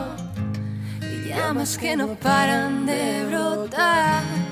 [1.01, 4.50] y llamas que no paran de brotar.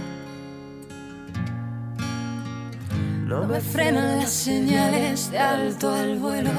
[3.30, 6.50] No me frenan las señales de alto al vuelo.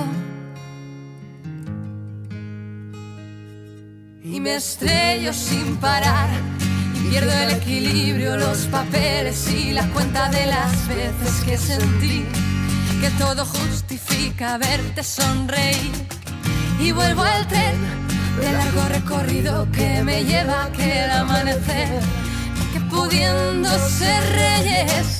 [4.22, 6.30] Y me estrello sin parar.
[6.94, 12.24] Y pierdo el equilibrio, los papeles y la cuenta de las veces que sentí
[13.00, 15.90] que todo justifica verte sonreír.
[16.78, 17.80] Y vuelvo al tren
[18.40, 22.00] de largo recorrido que me lleva a aquel amanecer.
[22.72, 25.19] Que pudiendo ser reyes,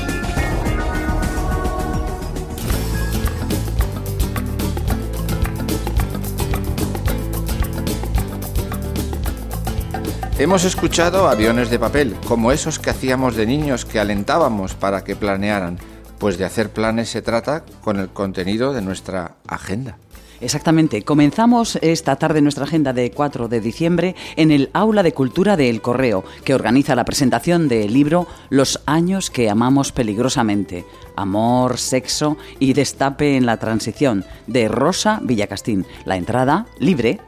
[10.41, 15.15] Hemos escuchado aviones de papel, como esos que hacíamos de niños que alentábamos para que
[15.15, 15.77] planearan.
[16.17, 19.99] Pues de hacer planes se trata con el contenido de nuestra agenda.
[20.39, 21.03] Exactamente.
[21.03, 25.69] Comenzamos esta tarde nuestra agenda de 4 de diciembre en el Aula de Cultura de
[25.69, 30.85] El Correo, que organiza la presentación del libro Los años que amamos peligrosamente.
[31.15, 35.85] Amor, sexo y destape en la transición, de Rosa Villacastín.
[36.05, 37.19] La entrada libre.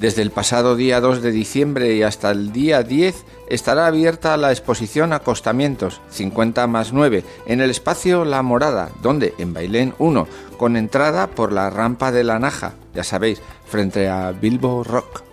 [0.00, 4.50] Desde el pasado día 2 de diciembre y hasta el día 10 estará abierta la
[4.50, 10.26] exposición Acostamientos 50 más 9 en el espacio La Morada, donde en Bailén 1,
[10.56, 15.29] con entrada por la rampa de la Naja, ya sabéis, frente a Bilbo Rock.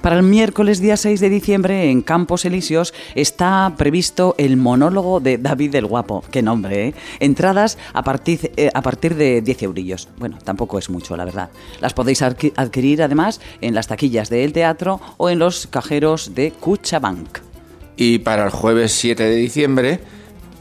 [0.00, 5.36] Para el miércoles día 6 de diciembre en Campos Elíseos está previsto el monólogo de
[5.38, 6.22] David el Guapo.
[6.30, 6.94] Qué nombre, ¿eh?
[7.18, 10.08] Entradas a partir, eh, a partir de 10 eurillos.
[10.18, 11.50] Bueno, tampoco es mucho, la verdad.
[11.80, 16.52] Las podéis adqui- adquirir además en las taquillas del teatro o en los cajeros de
[16.52, 17.38] Cuchabank.
[17.96, 20.00] Y para el jueves 7 de diciembre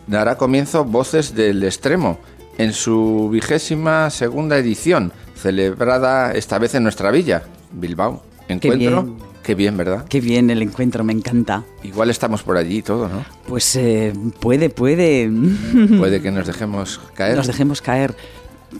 [0.07, 2.17] dará comienzo Voces del Extremo,
[2.57, 8.23] en su vigésima segunda edición, celebrada esta vez en nuestra villa, Bilbao.
[8.47, 9.03] Encuentro.
[9.03, 9.15] bien.
[9.43, 10.05] Qué bien, ¿verdad?
[10.09, 11.63] Qué bien el encuentro, me encanta.
[11.83, 13.23] Igual estamos por allí y todo, ¿no?
[13.47, 15.29] Pues eh, puede, puede.
[15.99, 17.35] Puede que nos dejemos caer.
[17.37, 18.15] Nos dejemos caer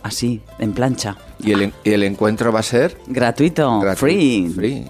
[0.01, 1.17] así, en plancha.
[1.39, 4.51] Y el, el encuentro va a ser Gratuito, gratuito, free.
[4.55, 4.85] free.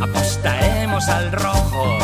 [0.02, 1.98] apostaremos al rojo.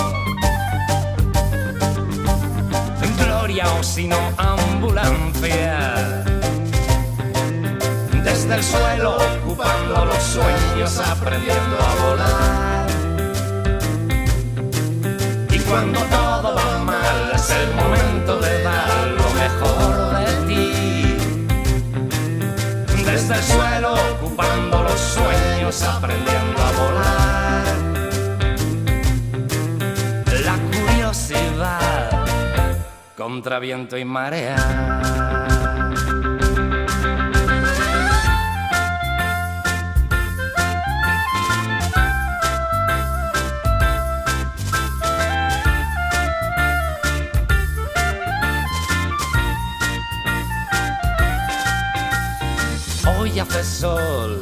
[3.01, 6.23] En gloria o si no ambulancia
[8.23, 12.72] desde el suelo, ocupando los sueños, aprendiendo a volar.
[15.73, 21.17] Cuando todo va mal, es el momento de dar lo mejor de ti.
[23.03, 27.65] Desde el suelo, ocupando los sueños, aprendiendo a volar.
[30.45, 32.27] La curiosidad
[33.17, 35.22] contra viento y marea.
[53.43, 54.39] Hoy hace sol,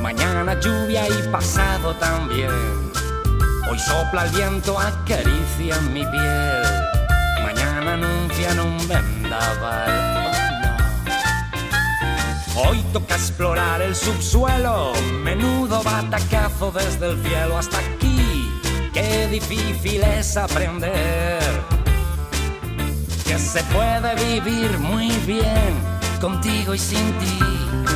[0.00, 2.50] mañana lluvia y pasado también.
[3.70, 6.62] Hoy sopla el viento, acaricia mi piel.
[7.44, 10.32] Mañana anuncian un vendaval.
[12.56, 18.50] Hoy toca explorar el subsuelo, menudo batacazo desde el cielo hasta aquí.
[18.92, 21.42] Qué difícil es aprender
[23.24, 27.95] que se puede vivir muy bien contigo y sin ti.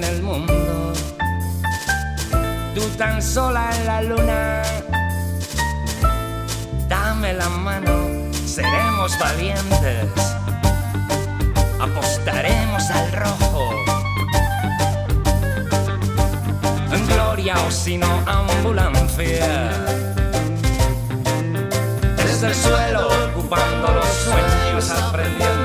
[0.00, 0.92] En el mundo,
[2.74, 4.62] tú tan sola en la luna.
[6.88, 8.08] Dame la mano,
[8.46, 10.06] seremos valientes,
[11.78, 13.74] apostaremos al rojo.
[16.92, 19.70] En gloria o si no ambulancia
[22.16, 25.59] desde el suelo, ocupando los sueños, aprendiendo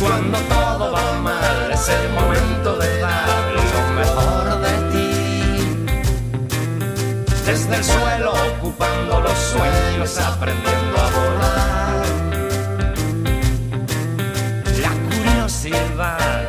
[0.00, 3.62] cuando todo va mal, es el momento de dar lo
[3.94, 5.10] mejor de ti.
[7.46, 12.06] Desde el suelo, ocupando los sueños, aprendiendo a volar.
[14.82, 16.48] La curiosidad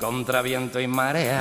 [0.00, 1.38] contra viento y marea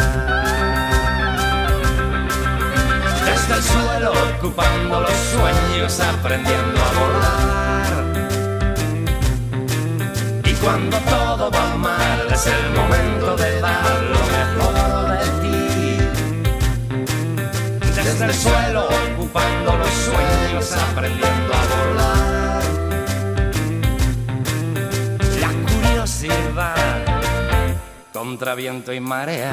[3.25, 8.20] desde el suelo, ocupando los sueños, aprendiendo a volar.
[10.61, 15.97] Cuando todo va mal es el momento de dar lo mejor de ti.
[17.95, 22.63] Desde el suelo ocupando los sueños, aprendiendo a volar.
[25.39, 27.05] La curiosidad
[28.13, 29.51] contra viento y marea.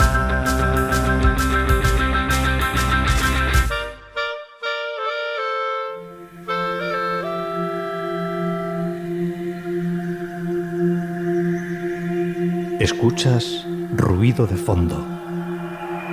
[12.81, 13.67] Escuchas
[13.97, 15.05] ruido de fondo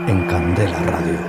[0.08, 1.20] en Candela Radio.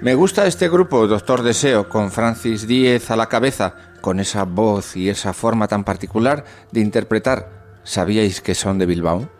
[0.00, 4.96] Me gusta este grupo, Doctor Deseo, con Francis Díez a la cabeza, con esa voz
[4.96, 7.50] y esa forma tan particular de interpretar.
[7.84, 9.35] ¿Sabíais que son de Bilbao?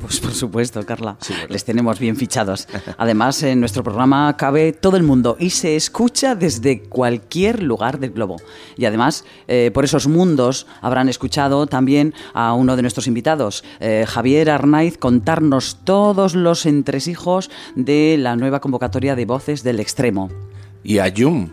[0.00, 1.18] Pues por supuesto, Carla.
[1.48, 2.66] Les tenemos bien fichados.
[2.96, 8.10] Además, en nuestro programa cabe todo el mundo y se escucha desde cualquier lugar del
[8.10, 8.36] globo.
[8.76, 14.06] Y además, eh, por esos mundos habrán escuchado también a uno de nuestros invitados, eh,
[14.08, 20.30] Javier Arnaiz, contarnos todos los entresijos de la nueva convocatoria de voces del extremo.
[20.82, 21.50] Y a Yum,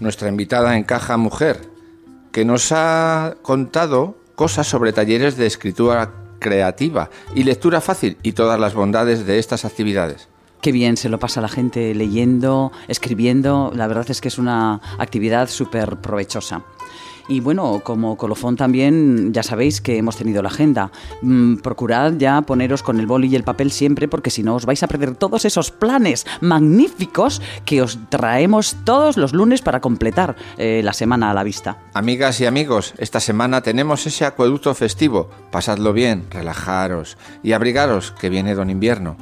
[0.00, 1.60] nuestra invitada en Caja Mujer,
[2.30, 8.58] que nos ha contado cosas sobre talleres de escritura creativa y lectura fácil y todas
[8.58, 10.28] las bondades de estas actividades.
[10.60, 13.70] Qué bien se lo pasa la gente leyendo, escribiendo.
[13.74, 16.64] La verdad es que es una actividad súper provechosa.
[17.28, 20.90] Y bueno, como colofón también, ya sabéis que hemos tenido la agenda.
[21.22, 24.66] Mm, procurad ya poneros con el boli y el papel siempre, porque si no os
[24.66, 30.36] vais a perder todos esos planes magníficos que os traemos todos los lunes para completar
[30.56, 31.78] eh, la semana a la vista.
[31.94, 35.28] Amigas y amigos, esta semana tenemos ese acueducto festivo.
[35.50, 39.16] Pasadlo bien, relajaros y abrigaros, que viene don invierno.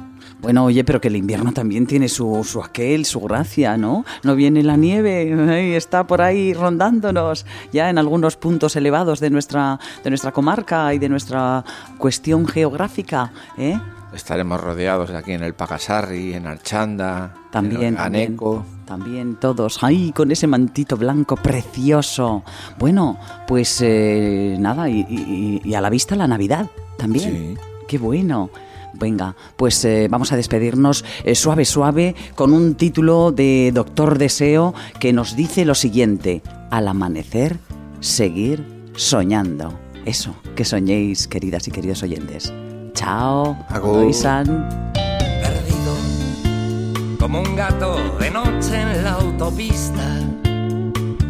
[0.45, 4.05] Bueno, oye, pero que el invierno también tiene su, su aquel, su gracia, ¿no?
[4.21, 9.31] No viene la nieve, ay, está por ahí rondándonos, ya en algunos puntos elevados de
[9.31, 11.65] nuestra, de nuestra comarca y de nuestra
[11.97, 13.79] cuestión geográfica, ¿eh?
[14.13, 18.63] Estaremos rodeados aquí en el Pagasarri, en Archanda, También, en Aneco.
[18.85, 22.43] también todos, ay, con ese mantito blanco precioso.
[22.77, 23.17] Bueno,
[23.47, 26.67] pues eh, nada, y, y- y a la vista la Navidad
[26.99, 27.55] también.
[27.57, 27.61] Sí.
[27.87, 28.51] Qué bueno.
[28.99, 34.73] Venga, pues eh, vamos a despedirnos eh, suave, suave, con un título de Doctor Deseo
[34.99, 36.41] que nos dice lo siguiente.
[36.71, 37.57] Al amanecer,
[37.99, 38.63] seguir
[38.95, 39.79] soñando.
[40.05, 42.53] Eso, que soñéis, queridas y queridos oyentes.
[42.93, 43.57] Chao.
[43.83, 44.91] Oisan.
[44.93, 46.15] perdido
[47.19, 50.19] como un gato de noche en la autopista,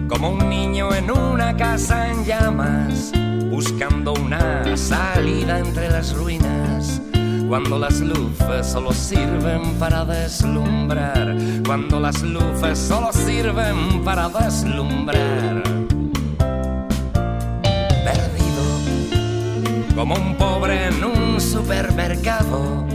[0.09, 3.11] como un niño en una casa en llamas,
[3.49, 7.01] buscando una salida entre las ruinas.
[7.47, 11.35] Cuando las luces solo sirven para deslumbrar,
[11.65, 15.63] cuando las luces solo sirven para deslumbrar.
[18.03, 18.63] Perdido
[19.95, 22.85] como un pobre en un supermercado.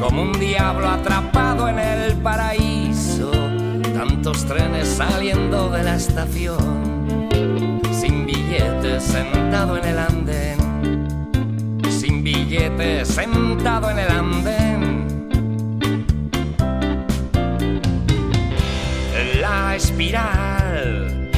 [0.00, 3.30] Como un diablo atrapado en el paraíso,
[3.94, 6.83] tantos trenes saliendo de la estación,
[13.14, 15.28] sentado en el andén.
[19.40, 21.30] La espiral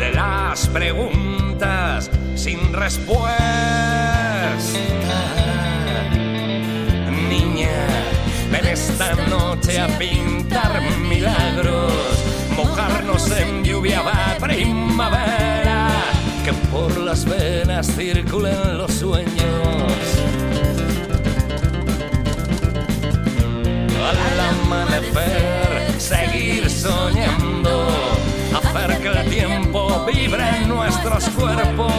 [0.00, 3.38] de las preguntas sin respuesta.
[7.28, 7.68] Niña,
[8.50, 11.92] ven esta noche a pintar milagros,
[12.56, 15.88] mojarnos en lluvia va primavera,
[16.44, 18.93] que por las venas circulen los
[24.82, 27.86] amanecer, seguir soñando,
[28.54, 31.92] hacer que el tiempo vibre en nuestros cuerpos,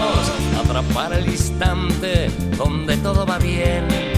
[0.63, 4.14] atrapar el instante donde todo va bien.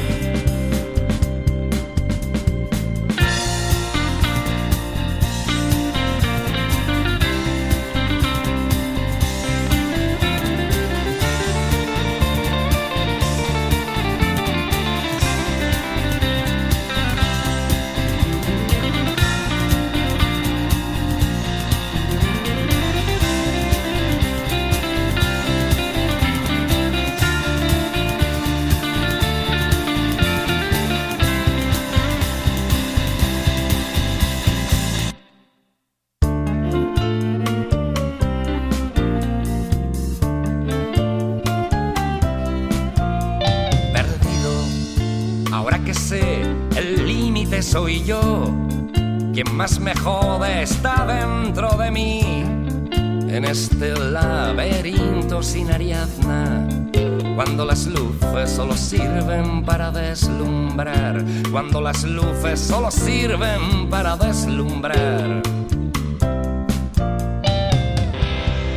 [58.58, 65.44] Solo sirven para deslumbrar, cuando las luces solo sirven para deslumbrar.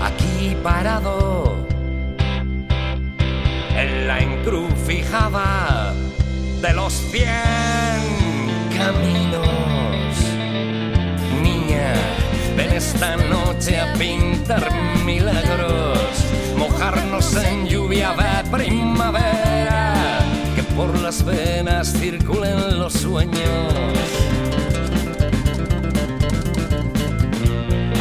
[0.03, 1.57] Aquí parado,
[3.75, 5.95] en la encrucijada
[6.61, 7.31] de los cien
[8.77, 10.15] caminos.
[11.43, 11.95] Niña,
[12.55, 14.30] ven esta noche a pintar
[21.81, 23.39] venas circulen los sueños.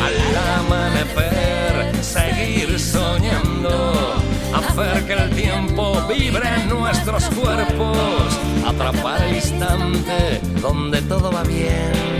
[0.03, 4.15] Al amanecer, seguir soñando,
[4.53, 12.19] hacer que el tiempo vibre en nuestros cuerpos, atrapar el instante donde todo va bien.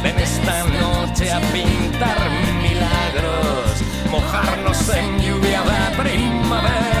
[0.00, 2.30] Ven esta noche a pintar
[2.62, 6.97] milagros, mojarnos en lluvia de primavera,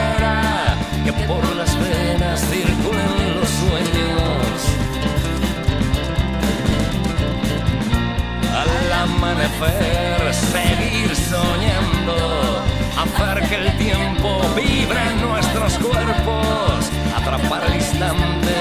[9.18, 12.62] amanecer, seguir soñando,
[13.02, 18.54] hacer que el tiempo vibre en nuestros cuerpos, atrapar el instante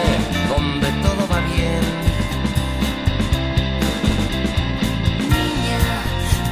[0.49, 1.83] donde todo va bien.
[5.35, 5.83] Niña,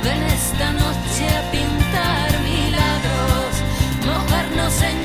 [0.04, 3.52] ven esta noche a pintar milagros,
[4.06, 5.05] mojarnos en